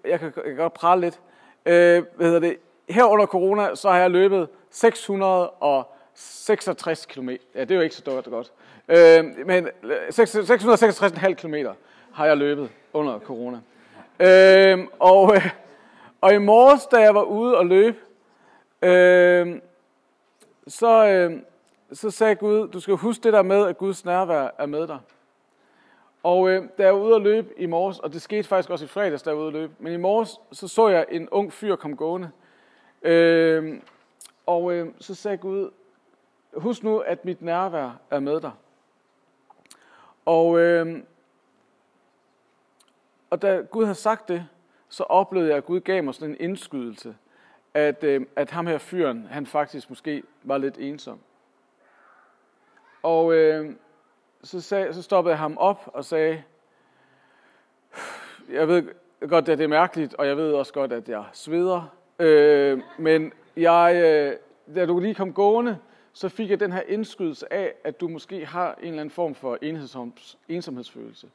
jeg, 0.06 0.20
kan, 0.20 0.34
jeg 0.36 0.44
kan 0.46 0.56
godt 0.56 0.74
prale 0.74 1.02
lidt. 1.02 1.20
Øh, 1.66 2.04
hvad 2.16 2.26
hedder 2.26 2.40
det? 2.40 2.58
Her 2.90 3.06
under 3.06 3.26
corona, 3.26 3.76
så 3.76 3.90
har 3.90 3.98
jeg 3.98 4.12
løbet 4.12 4.48
666 4.72 7.06
km. 7.06 7.30
Ja, 7.30 7.62
det 7.62 7.72
er 7.72 7.76
jo 7.76 7.82
ikke 7.82 7.96
så 7.96 8.02
dårligt 8.02 8.28
godt. 8.28 8.52
Øh, 8.88 9.26
men 9.46 9.68
666,5 10.10 11.34
km 11.34 11.56
har 12.14 12.26
jeg 12.26 12.38
løbet 12.38 12.70
under 12.94 13.20
corona. 13.20 13.60
Øh, 14.20 14.88
og, 15.00 15.36
øh, 15.36 15.50
og 16.22 16.34
i 16.34 16.38
morges, 16.38 16.86
da 16.86 16.98
jeg 16.98 17.16
var 17.16 17.24
ude 17.24 17.58
og 17.58 17.66
løbe, 17.66 17.98
øh, 18.82 19.62
så, 20.68 21.08
øh, 21.08 21.40
så 21.94 22.12
sagde 22.12 22.36
Gud, 22.36 22.68
du 22.68 22.80
skal 22.80 22.96
huske 22.96 23.24
det 23.24 23.34
der 23.34 23.42
med, 23.42 23.68
at 23.68 23.78
Guds 23.78 24.06
nærvær 24.06 24.50
er 24.58 24.66
med 24.66 24.88
dig. 24.88 25.00
Og 26.26 26.50
øh, 26.50 26.64
da 26.78 26.84
jeg 26.84 26.94
var 26.94 27.00
ude 27.00 27.16
at 27.16 27.22
løbe 27.22 27.54
i 27.58 27.66
morges, 27.66 28.00
og 28.00 28.14
det 28.14 28.22
skete 28.22 28.44
faktisk 28.44 28.70
også 28.70 28.86
i 28.86 28.88
fredags, 28.88 29.24
da 29.24 29.30
jeg 29.30 29.38
var 29.38 29.44
ude 29.44 29.48
at 29.48 29.54
løbe, 29.54 29.74
men 29.80 29.94
i 29.94 29.98
morges, 29.98 30.40
så 30.52 30.68
så 30.68 30.88
jeg 30.88 31.06
en 31.10 31.30
ung 31.30 31.54
fyr 31.54 31.76
komme 31.76 31.98
gående. 31.98 32.32
Øh, 33.02 33.82
og 34.46 34.74
øh, 34.74 34.88
så 35.00 35.16
sagde 35.16 35.38
Gud, 35.38 35.72
husk 36.54 36.84
nu, 36.84 37.00
at 37.00 37.26
mit 37.26 37.42
nærvær 37.42 38.00
er 38.10 38.20
med 38.20 38.42
dig. 38.42 38.52
Og, 40.26 40.60
øh, 40.60 41.04
og 43.30 43.42
da 43.42 43.62
Gud 43.62 43.84
havde 43.84 43.96
sagt 43.96 44.28
det, 44.28 44.48
så 44.90 45.04
oplevede 45.04 45.50
jeg, 45.50 45.58
at 45.58 45.66
Gud 45.66 45.80
gav 45.80 46.04
mig 46.04 46.14
sådan 46.14 46.30
en 46.30 46.38
indskydelse, 46.40 47.16
at, 47.74 48.04
øh, 48.04 48.26
at 48.36 48.52
ham 48.52 48.68
her 48.68 48.78
fyren, 48.78 49.28
han 49.32 49.46
faktisk 49.46 49.90
måske 49.90 50.24
var 50.44 50.58
lidt 50.58 50.78
ensom. 50.78 51.20
Og 53.04 53.34
øh, 53.34 53.76
så, 54.46 54.62
sag, 54.62 54.94
så 54.94 55.02
stoppede 55.02 55.32
jeg 55.32 55.40
ham 55.40 55.58
op 55.58 55.90
og 55.94 56.06
sagde, 56.06 56.44
jeg 58.50 58.68
ved 58.68 58.84
godt, 59.30 59.50
at 59.50 59.58
det 59.58 59.64
er 59.64 59.68
mærkeligt, 59.68 60.14
og 60.14 60.28
jeg 60.28 60.38
ved 60.38 60.54
også 60.54 60.74
godt, 60.74 60.94
at 60.94 61.10
jeg 61.10 61.24
sveder, 61.34 61.96
øh, 62.20 62.82
men 62.98 63.34
jeg, 63.58 63.96
øh, 63.96 64.76
da 64.76 64.86
du 64.86 65.00
lige 65.00 65.16
kom 65.16 65.34
gående, 65.34 65.78
så 66.14 66.30
fik 66.30 66.50
jeg 66.50 66.60
den 66.60 66.72
her 66.72 66.82
indskydelse 66.82 67.54
af, 67.54 67.74
at 67.84 68.02
du 68.02 68.08
måske 68.08 68.46
har 68.46 68.76
en 68.76 68.88
eller 68.88 69.00
anden 69.00 69.12
form 69.12 69.36
for 69.36 69.58
ensomhedsfølelse. 70.50 71.30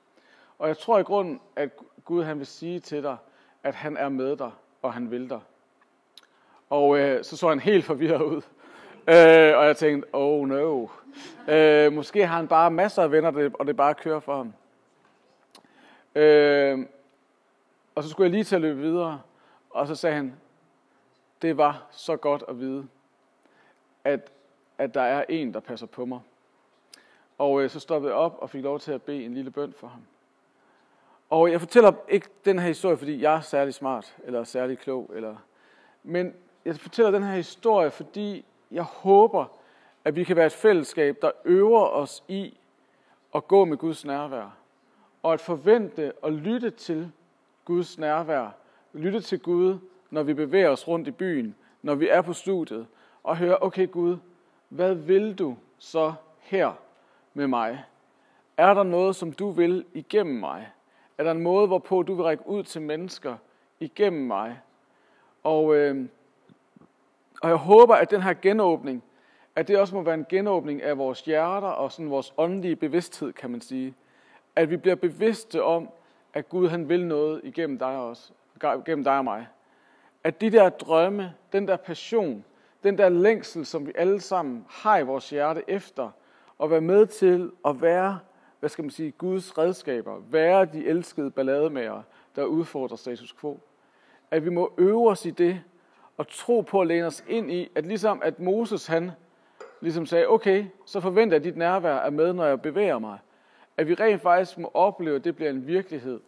Og 0.59 0.69
jeg 0.69 0.79
tror 0.79 0.99
i 0.99 1.03
grunden, 1.03 1.41
at 1.57 1.71
Gud 2.05 2.25
han 2.25 2.39
vil 2.39 2.47
sige 2.47 2.81
til 2.81 3.03
dig, 3.03 3.17
at 3.63 3.75
han 3.75 3.97
er 3.97 4.09
med 4.09 4.37
dig, 4.37 4.51
og 4.83 4.93
han 4.93 5.11
vil 5.11 5.31
dig. 5.31 5.41
Og 6.71 6.99
øh, 6.99 7.25
så 7.25 7.37
så 7.37 7.49
han 7.49 7.61
helt 7.61 7.85
forvirret 7.85 8.23
ud. 8.23 8.43
Øh, 9.11 9.59
og 9.59 9.67
jeg 9.67 9.77
tænkte, 9.77 10.09
oh 10.13 10.49
no. 10.49 10.87
Øh, 11.49 11.93
måske 11.93 12.27
har 12.27 12.37
han 12.37 12.49
bare 12.49 12.71
masser 12.71 13.03
af 13.03 13.13
venner, 13.13 13.51
og 13.59 13.67
det 13.67 13.77
bare 13.77 13.95
kører 13.95 14.21
for 14.21 14.37
ham. 14.37 14.53
Øh, 16.15 16.87
og 17.95 18.03
så 18.03 18.09
skulle 18.11 18.25
jeg 18.25 18.31
lige 18.31 18.45
til 18.45 18.55
at 18.55 18.61
løbe 18.61 18.81
videre, 18.81 19.21
og 19.71 19.87
så 19.87 19.95
sagde 19.95 20.17
han, 20.17 20.35
det 21.43 21.57
var 21.57 21.87
så 21.91 22.17
godt 22.17 22.45
at 22.49 22.61
vide, 22.61 22.87
at, 24.05 24.31
at 24.79 24.95
der 24.95 25.03
er 25.03 25.25
en, 25.29 25.55
der 25.55 25.61
passer 25.61 25.87
på 25.87 26.05
mig. 26.05 26.21
Og 27.39 27.63
øh, 27.63 27.71
så 27.71 27.81
stoppede 27.81 28.13
jeg 28.13 28.19
op 28.19 28.39
og 28.41 28.51
fik 28.51 28.63
lov 28.63 28.81
til 28.81 28.93
at 28.93 29.03
bede 29.03 29.25
en 29.25 29.35
lille 29.35 29.51
bøn 29.51 29.75
for 29.77 29.87
ham. 29.87 30.03
Og 31.31 31.51
jeg 31.51 31.61
fortæller 31.61 31.93
ikke 32.09 32.29
den 32.45 32.59
her 32.59 32.69
historie, 32.69 32.97
fordi 32.97 33.23
jeg 33.23 33.37
er 33.37 33.41
særlig 33.41 33.75
smart, 33.75 34.17
eller 34.25 34.45
særlig 34.45 34.79
klog, 34.79 35.11
eller... 35.15 35.37
men 36.03 36.35
jeg 36.65 36.77
fortæller 36.77 37.11
den 37.11 37.23
her 37.23 37.35
historie, 37.35 37.91
fordi 37.91 38.45
jeg 38.71 38.83
håber, 38.83 39.45
at 40.05 40.17
vi 40.17 40.25
kan 40.25 40.37
være 40.37 40.47
et 40.47 40.53
fællesskab, 40.53 41.17
der 41.23 41.31
øver 41.45 41.87
os 41.87 42.25
i 42.29 42.59
at 43.35 43.49
gå 43.49 43.65
med 43.65 43.77
Guds 43.77 44.05
nærvær. 44.05 44.57
Og 45.23 45.33
at 45.33 45.41
forvente 45.41 46.13
og 46.23 46.33
lytte 46.33 46.71
til 46.71 47.13
Guds 47.65 47.99
nærvær. 47.99 48.49
Lytte 48.93 49.21
til 49.21 49.41
Gud, 49.41 49.79
når 50.11 50.23
vi 50.23 50.35
bevæger 50.35 50.69
os 50.69 50.89
rundt 50.89 51.09
i 51.09 51.11
byen, 51.11 51.55
når 51.83 51.95
vi 51.95 52.09
er 52.09 52.23
på 52.23 52.33
studiet, 52.33 52.87
og 53.23 53.37
høre, 53.37 53.59
okay 53.61 53.91
Gud, 53.91 54.17
hvad 54.69 54.95
vil 54.95 55.39
du 55.39 55.57
så 55.79 56.13
her 56.39 56.73
med 57.35 57.47
mig? 57.47 57.85
Er 58.57 58.75
der 58.75 58.83
noget, 58.83 59.17
som 59.17 59.33
du 59.33 59.51
vil 59.51 59.85
igennem 59.95 60.41
mig? 60.41 60.71
Er 61.19 61.25
der 61.25 61.31
en 61.31 61.43
måde, 61.43 61.67
hvorpå 61.67 62.03
du 62.03 62.15
vil 62.15 62.25
række 62.25 62.47
ud 62.47 62.63
til 62.63 62.83
mennesker 62.83 63.37
igennem 63.81 64.27
mig? 64.27 64.61
Og, 65.43 65.77
øh, 65.77 66.07
og 67.41 67.49
jeg 67.49 67.57
håber, 67.57 67.95
at 67.95 68.11
den 68.11 68.23
her 68.23 68.35
genåbning, 68.43 69.03
at 69.57 69.69
det 69.69 69.79
også 69.79 69.95
må 69.95 70.03
være 70.03 70.15
en 70.15 70.27
genåbning 70.29 70.83
af 70.83 70.99
vores 70.99 71.21
hjerter 71.21 71.69
og 71.69 71.93
sådan 71.93 72.11
vores 72.11 72.35
åndelige 72.37 72.77
bevidsthed, 72.77 73.33
kan 73.33 73.51
man 73.51 73.61
sige. 73.61 73.95
At 74.57 74.71
vi 74.71 74.77
bliver 74.77 74.97
bevidste 74.97 75.63
om, 75.63 75.89
at 76.35 76.49
Gud 76.49 76.69
han 76.69 76.89
vil 76.89 77.07
noget 77.07 77.41
igennem 77.45 77.79
dig 77.79 77.97
også, 77.97 78.33
igennem 78.63 79.05
dig 79.05 79.19
og 79.19 79.25
mig. 79.25 79.47
At 80.25 80.41
de 80.41 80.51
der 80.51 80.69
drømme, 80.69 81.35
den 81.53 81.69
der 81.69 81.77
passion, 81.77 82.45
den 82.83 82.99
der 82.99 83.09
længsel, 83.09 83.67
som 83.67 83.87
vi 83.87 83.93
alle 83.95 84.21
sammen 84.21 84.67
har 84.69 84.99
i 84.99 85.03
vores 85.03 85.31
hjerte 85.31 85.63
efter, 85.69 86.11
at 86.63 86.71
være 86.71 86.81
med 86.81 87.07
til 87.07 87.51
at 87.65 87.83
være, 87.83 88.19
hvad 88.61 88.71
skal 88.71 88.85
man 88.85 88.91
sige, 88.91 89.11
Guds 89.11 89.59
redskaber, 89.59 90.23
være 90.31 90.65
de 90.65 90.87
elskede 90.87 91.31
ballademager, 91.31 92.03
der 92.37 92.45
udfordrer 92.45 92.97
status 92.97 93.33
quo. 93.33 93.61
At 94.31 94.45
vi 94.45 94.51
må 94.51 94.73
øve 94.79 95.11
os 95.11 95.27
i 95.27 95.31
det, 95.31 95.63
og 96.21 96.29
tro 96.29 96.61
på 96.61 96.81
at 96.81 96.87
læne 96.87 97.07
os 97.07 97.25
ind 97.29 97.51
i, 97.51 97.69
at 97.75 97.87
ligesom 97.87 98.23
at 98.25 98.41
Moses 98.41 98.87
han 98.87 99.11
ligesom 99.81 100.07
sagde, 100.07 100.29
okay, 100.29 100.67
så 100.87 101.01
forventer 101.01 101.35
jeg, 101.35 101.41
at 101.41 101.45
dit 101.45 101.57
nærvær 101.57 101.97
er 101.97 102.11
med, 102.11 102.33
når 102.33 102.45
jeg 102.45 102.63
bevæger 102.63 102.99
mig. 102.99 103.19
At 103.77 103.89
vi 103.89 103.95
rent 103.95 104.23
faktisk 104.23 104.59
må 104.59 104.71
opleve, 104.75 105.17
at 105.17 105.25
det 105.25 105.37
bliver 105.37 105.51
en 105.51 105.67
virkelighed. 105.67 106.21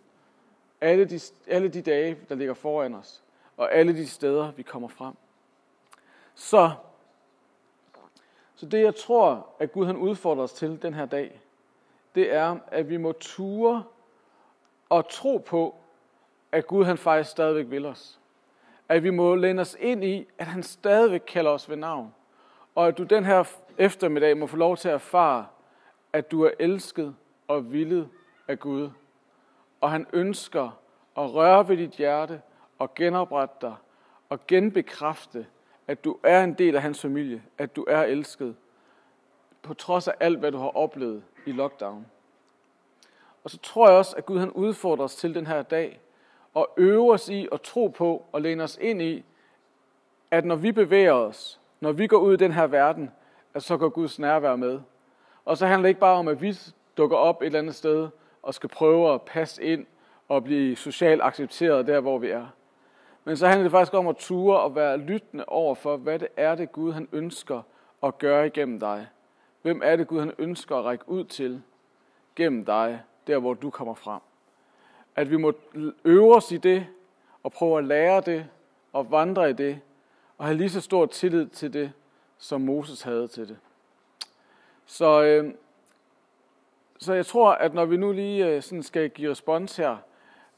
Alle 0.80 1.04
de, 1.04 1.20
alle 1.46 1.68
de 1.68 1.82
dage, 1.82 2.18
der 2.28 2.34
ligger 2.34 2.54
foran 2.54 2.94
os. 2.94 3.22
Og 3.56 3.74
alle 3.74 3.96
de 3.96 4.06
steder, 4.06 4.52
vi 4.52 4.62
kommer 4.62 4.88
frem. 4.88 5.14
Så, 6.34 6.70
så 8.54 8.66
det 8.66 8.82
jeg 8.82 8.94
tror, 8.94 9.46
at 9.58 9.72
Gud 9.72 9.86
han 9.86 9.96
udfordrer 9.96 10.42
os 10.42 10.52
til 10.52 10.82
den 10.82 10.94
her 10.94 11.06
dag, 11.06 11.40
det 12.14 12.34
er, 12.34 12.56
at 12.66 12.88
vi 12.88 12.96
må 12.96 13.12
ture 13.12 13.84
og 14.88 15.08
tro 15.08 15.36
på, 15.46 15.74
at 16.52 16.66
Gud 16.66 16.84
han 16.84 16.98
faktisk 16.98 17.30
stadigvæk 17.30 17.70
vil 17.70 17.86
os. 17.86 18.18
At 18.92 19.02
vi 19.02 19.10
må 19.10 19.34
læne 19.34 19.60
os 19.60 19.76
ind 19.80 20.04
i, 20.04 20.26
at 20.38 20.46
han 20.46 20.62
stadigvæk 20.62 21.22
kalder 21.26 21.50
os 21.50 21.68
ved 21.68 21.76
navn 21.76 22.12
og 22.74 22.88
at 22.88 22.98
du 22.98 23.02
den 23.02 23.24
her 23.24 23.44
eftermiddag 23.78 24.36
må 24.36 24.46
få 24.46 24.56
lov 24.56 24.76
til 24.76 24.88
at 24.88 24.94
erfare, 24.94 25.46
at 26.12 26.30
du 26.30 26.42
er 26.42 26.50
elsket 26.58 27.14
og 27.48 27.72
villet 27.72 28.08
af 28.48 28.58
Gud. 28.58 28.90
Og 29.80 29.90
han 29.90 30.06
ønsker 30.12 30.78
at 31.16 31.34
røre 31.34 31.68
ved 31.68 31.76
dit 31.76 31.90
hjerte 31.90 32.42
og 32.78 32.94
genoprette 32.94 33.56
dig 33.60 33.74
og 34.28 34.46
genbekræfte, 34.46 35.46
at 35.86 36.04
du 36.04 36.18
er 36.22 36.44
en 36.44 36.54
del 36.54 36.76
af 36.76 36.82
hans 36.82 37.00
familie, 37.00 37.42
at 37.58 37.76
du 37.76 37.84
er 37.88 38.02
elsket, 38.02 38.56
på 39.62 39.74
trods 39.74 40.08
af 40.08 40.14
alt, 40.20 40.38
hvad 40.38 40.52
du 40.52 40.58
har 40.58 40.76
oplevet 40.76 41.22
i 41.46 41.52
lockdown. 41.52 42.06
Og 43.44 43.50
så 43.50 43.58
tror 43.58 43.88
jeg 43.88 43.98
også, 43.98 44.16
at 44.16 44.26
Gud 44.26 44.38
han 44.38 44.50
udfordrer 44.50 45.04
os 45.04 45.16
til 45.16 45.34
den 45.34 45.46
her 45.46 45.62
dag, 45.62 46.00
og 46.54 46.68
øve 46.76 47.12
os 47.12 47.28
i 47.28 47.48
at 47.52 47.60
tro 47.60 47.88
på 47.88 48.24
og 48.32 48.42
læne 48.42 48.62
os 48.62 48.78
ind 48.80 49.02
i, 49.02 49.24
at 50.30 50.44
når 50.44 50.56
vi 50.56 50.72
bevæger 50.72 51.12
os, 51.12 51.60
når 51.80 51.92
vi 51.92 52.06
går 52.06 52.18
ud 52.18 52.34
i 52.34 52.36
den 52.36 52.52
her 52.52 52.66
verden, 52.66 53.10
at 53.54 53.62
så 53.62 53.76
går 53.76 53.88
Guds 53.88 54.18
nærvær 54.18 54.56
med. 54.56 54.80
Og 55.44 55.56
så 55.56 55.66
handler 55.66 55.82
det 55.82 55.88
ikke 55.88 56.00
bare 56.00 56.16
om, 56.16 56.28
at 56.28 56.42
vi 56.42 56.56
dukker 56.96 57.16
op 57.16 57.42
et 57.42 57.46
eller 57.46 57.58
andet 57.58 57.74
sted 57.74 58.08
og 58.42 58.54
skal 58.54 58.68
prøve 58.68 59.14
at 59.14 59.22
passe 59.22 59.62
ind 59.62 59.86
og 60.28 60.44
blive 60.44 60.76
socialt 60.76 61.22
accepteret 61.22 61.86
der, 61.86 62.00
hvor 62.00 62.18
vi 62.18 62.28
er. 62.28 62.46
Men 63.24 63.36
så 63.36 63.46
handler 63.46 63.62
det 63.62 63.70
faktisk 63.70 63.94
om 63.94 64.08
at 64.08 64.16
ture 64.16 64.60
og 64.60 64.74
være 64.74 64.98
lyttende 64.98 65.44
over 65.44 65.74
for, 65.74 65.96
hvad 65.96 66.18
det 66.18 66.28
er 66.36 66.54
det 66.54 66.72
Gud 66.72 66.92
han 66.92 67.08
ønsker 67.12 67.62
at 68.02 68.18
gøre 68.18 68.46
igennem 68.46 68.80
dig. 68.80 69.06
Hvem 69.62 69.80
er 69.84 69.96
det 69.96 70.06
Gud 70.06 70.20
han 70.20 70.32
ønsker 70.38 70.76
at 70.76 70.84
række 70.84 71.08
ud 71.08 71.24
til 71.24 71.62
gennem 72.36 72.64
dig, 72.64 73.02
der 73.26 73.38
hvor 73.38 73.54
du 73.54 73.70
kommer 73.70 73.94
frem. 73.94 74.20
At 75.16 75.30
vi 75.30 75.36
må 75.36 75.52
øve 76.04 76.36
os 76.36 76.52
i 76.52 76.56
det, 76.56 76.86
og 77.42 77.52
prøve 77.52 77.78
at 77.78 77.84
lære 77.84 78.20
det, 78.20 78.48
og 78.92 79.10
vandre 79.10 79.50
i 79.50 79.52
det, 79.52 79.80
og 80.38 80.46
have 80.46 80.56
lige 80.56 80.70
så 80.70 80.80
stor 80.80 81.06
tillid 81.06 81.46
til 81.46 81.72
det, 81.72 81.92
som 82.38 82.60
Moses 82.60 83.02
havde 83.02 83.28
til 83.28 83.48
det. 83.48 83.58
Så, 84.86 85.22
øh, 85.22 85.54
så 86.98 87.14
jeg 87.14 87.26
tror, 87.26 87.52
at 87.52 87.74
når 87.74 87.84
vi 87.84 87.96
nu 87.96 88.12
lige 88.12 88.46
øh, 88.46 88.62
sådan 88.62 88.82
skal 88.82 89.10
give 89.10 89.30
respons 89.30 89.76
her 89.76 89.96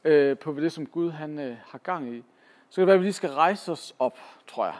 øh, 0.04 0.38
på 0.38 0.52
det, 0.52 0.72
som 0.72 0.86
Gud 0.86 1.10
han 1.10 1.38
øh, 1.38 1.56
har 1.66 1.78
gang 1.78 2.14
i, 2.14 2.24
så 2.70 2.76
kan 2.76 2.80
det 2.80 2.86
være, 2.86 2.94
at 2.94 3.00
vi 3.00 3.04
lige 3.04 3.12
skal 3.12 3.30
rejse 3.30 3.72
os 3.72 3.94
op, 3.98 4.18
tror 4.46 4.64
jeg. 4.64 4.76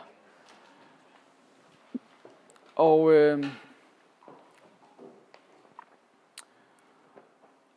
Og, 2.75 3.13
øh, 3.13 3.45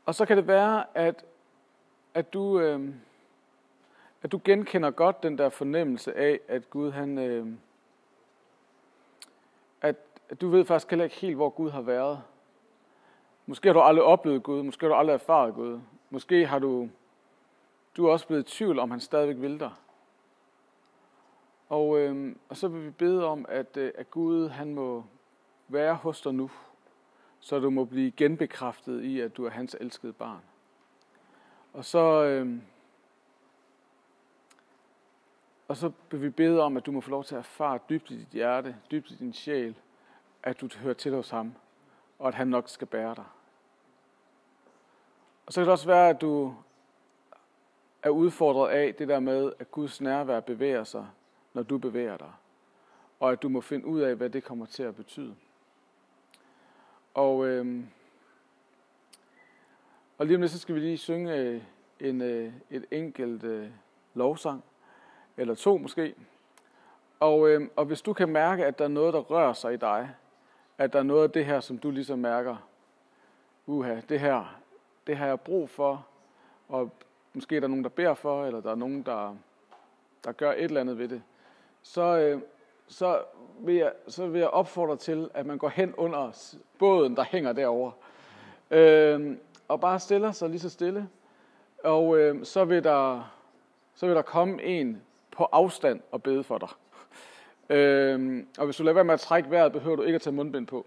og 0.07 0.15
så 0.15 0.25
kan 0.27 0.37
det 0.37 0.47
være, 0.47 0.85
at, 0.95 1.25
at, 2.19 2.33
du, 2.33 2.61
øh, 2.61 2.95
at 4.23 4.33
du 4.33 4.41
genkender 4.45 4.91
godt 4.91 5.23
den 5.23 5.39
der 5.39 5.49
fornemmelse 5.49 6.17
af, 6.17 6.41
at 6.49 6.71
Gud 6.71 6.91
han... 6.91 7.19
Øh, 7.19 7.47
at, 9.81 9.97
at 10.29 10.41
du 10.41 10.49
ved 10.49 10.65
faktisk 10.65 10.91
heller 10.91 11.05
ikke 11.05 11.17
helt, 11.17 11.37
hvor 11.37 11.49
Gud 11.49 11.71
har 11.71 11.81
været. 11.81 12.23
Måske 13.47 13.69
har 13.69 13.73
du 13.73 13.81
aldrig 13.81 14.05
oplevet 14.05 14.43
Gud, 14.43 14.63
måske 14.63 14.85
har 14.87 14.89
du 14.89 14.95
aldrig 14.99 15.15
erfaret 15.15 15.55
Gud. 15.55 15.81
Måske 16.11 16.47
har 16.47 16.59
du, 16.59 16.89
du 17.97 18.07
er 18.07 18.13
også 18.13 18.27
blevet 18.27 18.53
i 18.53 18.57
tvivl, 18.57 18.79
om 18.79 18.91
han 18.91 19.01
stadigvæk 19.01 19.41
vil 19.41 19.61
dig. 19.61 19.73
Og, 21.69 21.99
øh, 21.99 22.37
og 22.49 22.57
så 22.57 22.69
vil 22.69 22.85
vi 22.85 22.91
bede 22.91 23.25
om, 23.25 23.47
at, 23.49 23.77
øh, 23.77 23.93
at 23.95 24.11
Gud 24.11 24.49
han 24.49 24.75
må 24.75 25.05
være 25.69 25.95
hos 25.95 26.21
dig 26.21 26.35
nu, 26.35 26.51
så 27.41 27.59
du 27.59 27.71
må 27.71 27.85
blive 27.85 28.11
genbekræftet 28.11 29.03
i, 29.03 29.21
at 29.21 29.37
du 29.37 29.45
er 29.45 29.51
hans 29.51 29.77
elskede 29.81 30.13
barn. 30.13 30.41
Og 31.79 31.85
så, 31.85 32.25
øh, 32.25 32.57
og 35.69 35.77
så 35.77 35.93
vil 36.11 36.23
vi 36.23 36.31
bede 36.31 36.61
om, 36.62 36.77
at 36.77 36.87
du 36.87 36.93
må 36.93 37.01
få 37.01 37.11
lov 37.11 37.25
til 37.25 37.35
at 37.35 37.38
erfare 37.38 37.79
dybt 37.88 38.11
i 38.11 38.19
dit 38.19 38.29
hjerte, 38.29 38.77
dybt 38.91 39.11
i 39.11 39.17
din 39.17 39.33
sjæl, 39.33 39.75
at 40.43 40.61
du 40.61 40.69
hører 40.79 40.95
til 40.95 41.14
hos 41.14 41.31
ham, 41.31 41.55
og 42.19 42.29
at 42.29 42.35
han 42.35 42.49
nok 42.49 42.69
skal 42.69 42.87
bære 42.87 43.14
dig. 43.14 43.25
Og 45.47 45.53
så 45.53 45.61
kan 45.61 45.64
det 45.64 45.73
også 45.73 45.87
være, 45.87 46.09
at 46.09 46.21
du 46.21 46.55
er 48.03 48.11
udfordret 48.11 48.71
af 48.71 48.95
det 48.95 49.09
der 49.09 49.21
med, 49.21 49.53
at 49.59 49.71
Guds 49.71 50.01
nærvær 50.01 50.41
bevæger 50.41 50.85
sig, 50.85 51.07
når 51.55 51.62
du 51.62 51.79
bevæger 51.79 52.17
dig. 52.17 52.33
Og 53.21 53.33
at 53.33 53.43
du 53.43 53.49
må 53.49 53.61
finde 53.61 53.87
ud 53.87 54.01
af, 54.01 54.17
hvad 54.17 54.31
det 54.31 54.45
kommer 54.45 54.67
til 54.67 54.83
at 54.83 54.97
betyde. 54.97 55.37
Og, 57.14 57.47
øh, 57.47 57.85
og 60.19 60.27
lige 60.27 60.37
om 60.37 60.41
lidt, 60.41 60.53
så 60.53 60.59
skal 60.59 60.75
vi 60.75 60.81
lige 60.81 60.99
synge 60.99 61.37
øh, 61.37 61.63
en, 62.01 62.23
øh, 62.23 62.53
et 62.71 62.85
enkelt 62.91 63.45
øh, 63.45 63.69
lovsang, 64.15 64.65
eller 65.37 65.55
to 65.55 65.79
måske. 65.79 66.15
Og, 67.21 67.49
øh, 67.49 67.69
og 67.77 67.85
hvis 67.85 68.03
du 68.03 68.13
kan 68.13 68.29
mærke, 68.29 68.67
at 68.67 68.79
der 68.79 68.85
er 68.85 68.89
noget, 68.89 69.15
der 69.15 69.21
rører 69.21 69.53
sig 69.53 69.75
i 69.75 69.77
dig, 69.77 70.11
at 70.79 70.93
der 70.93 70.99
er 70.99 71.03
noget 71.03 71.23
af 71.23 71.31
det 71.31 71.45
her, 71.45 71.61
som 71.61 71.79
du 71.79 71.91
ligesom 71.91 72.19
mærker, 72.19 72.57
uha, 73.67 74.01
det 74.09 74.21
her, 74.21 74.61
det 75.07 75.17
har 75.17 75.27
jeg 75.27 75.41
brug 75.41 75.71
for, 75.71 76.07
og 76.69 76.91
måske 77.35 77.57
er 77.57 77.61
der 77.61 77.69
nogen, 77.69 77.85
der 77.85 77.91
beder 77.91 78.15
for, 78.15 78.47
eller 78.47 78.61
der 78.61 78.71
er 78.71 78.75
nogen, 78.75 79.03
der, 79.03 79.37
der 80.25 80.33
gør 80.33 80.53
et 80.53 80.65
eller 80.65 80.81
andet 80.81 80.99
ved 80.99 81.09
det, 81.09 81.23
så, 81.83 82.19
øh, 82.19 82.41
så, 82.87 83.23
vil 83.61 83.75
jeg, 83.75 83.93
så 84.09 84.27
vil 84.27 84.39
jeg 84.39 84.51
opfordre 84.51 84.97
til, 84.97 85.31
at 85.35 85.47
man 85.47 85.59
går 85.59 85.69
hen 85.69 85.95
under 85.95 86.57
båden, 86.79 87.17
der 87.17 87.25
hænger 87.25 87.53
derovre, 87.53 87.93
øh, 88.71 89.37
og 89.69 89.81
bare 89.81 89.99
stiller 89.99 90.33
sig 90.33 90.51
lige 90.51 90.61
så 90.61 90.71
stille, 90.71 91.09
og 91.85 92.19
øh, 92.19 92.45
så, 92.45 92.65
vil 92.65 92.85
der, 92.85 93.33
så 93.95 94.07
vil 94.07 94.17
der 94.17 94.23
komme 94.23 94.63
en 94.63 95.03
på 95.31 95.45
afstand 95.45 96.01
og 96.11 96.23
bede 96.23 96.45
for 96.45 96.59
dig. 96.59 96.69
Øh, 97.77 98.45
og 98.59 98.65
hvis 98.65 98.77
du 98.77 98.83
lader 98.83 98.95
være 98.95 99.05
med 99.05 99.15
at 99.15 99.21
trække 99.21 99.51
vejret, 99.51 99.73
behøver 99.73 99.97
du 99.97 100.03
ikke 100.03 100.15
at 100.15 100.23
tage 100.23 100.35
mundbind 100.35 100.67
på. 100.67 100.87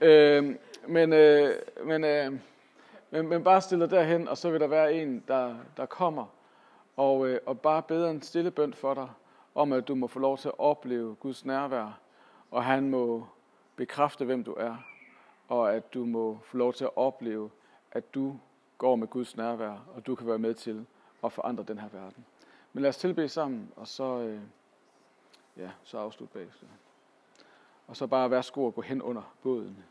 Øh, 0.00 0.54
men, 0.88 1.12
øh, 1.12 1.54
men, 1.84 2.04
øh, 2.04 2.32
men, 3.10 3.28
men 3.28 3.44
bare 3.44 3.60
stille 3.60 3.84
dig 3.84 3.90
derhen, 3.90 4.28
og 4.28 4.38
så 4.38 4.50
vil 4.50 4.60
der 4.60 4.66
være 4.66 4.94
en, 4.94 5.24
der, 5.28 5.54
der 5.76 5.86
kommer 5.86 6.26
og, 7.00 7.28
øh, 7.28 7.40
og 7.46 7.60
bare 7.60 7.82
beder 7.82 8.10
en 8.10 8.22
stille 8.22 8.50
bøn 8.50 8.74
for 8.74 8.94
dig, 8.94 9.08
om 9.54 9.72
at 9.72 9.88
du 9.88 9.94
må 9.94 10.06
få 10.06 10.18
lov 10.18 10.38
til 10.38 10.48
at 10.48 10.58
opleve 10.58 11.14
Guds 11.14 11.44
nærvær, 11.44 12.00
og 12.50 12.64
han 12.64 12.90
må 12.90 13.26
bekræfte, 13.76 14.24
hvem 14.24 14.44
du 14.44 14.52
er, 14.52 14.76
og 15.48 15.74
at 15.74 15.94
du 15.94 16.04
må 16.04 16.38
få 16.44 16.56
lov 16.56 16.72
til 16.72 16.84
at 16.84 16.90
opleve, 16.96 17.50
at 17.92 18.14
du 18.14 18.38
går 18.78 18.96
med 18.96 19.08
Guds 19.08 19.36
nærvær, 19.36 19.84
og 19.94 20.06
du 20.06 20.14
kan 20.14 20.26
være 20.26 20.38
med 20.38 20.54
til 20.54 20.86
at 21.24 21.32
forandre 21.32 21.64
den 21.64 21.78
her 21.78 21.88
verden. 21.88 22.24
Men 22.72 22.82
lad 22.82 22.88
os 22.88 22.96
tilbede 22.96 23.28
sammen, 23.28 23.72
og 23.76 23.88
så, 23.88 24.18
øh, 24.18 24.40
ja, 25.56 25.70
så 25.82 25.98
afslut 25.98 26.30
bagefter. 26.30 26.66
Og 27.86 27.96
så 27.96 28.06
bare 28.06 28.30
værsgo 28.30 28.66
at 28.66 28.74
gå 28.74 28.80
hen 28.80 29.02
under 29.02 29.34
båden. 29.42 29.84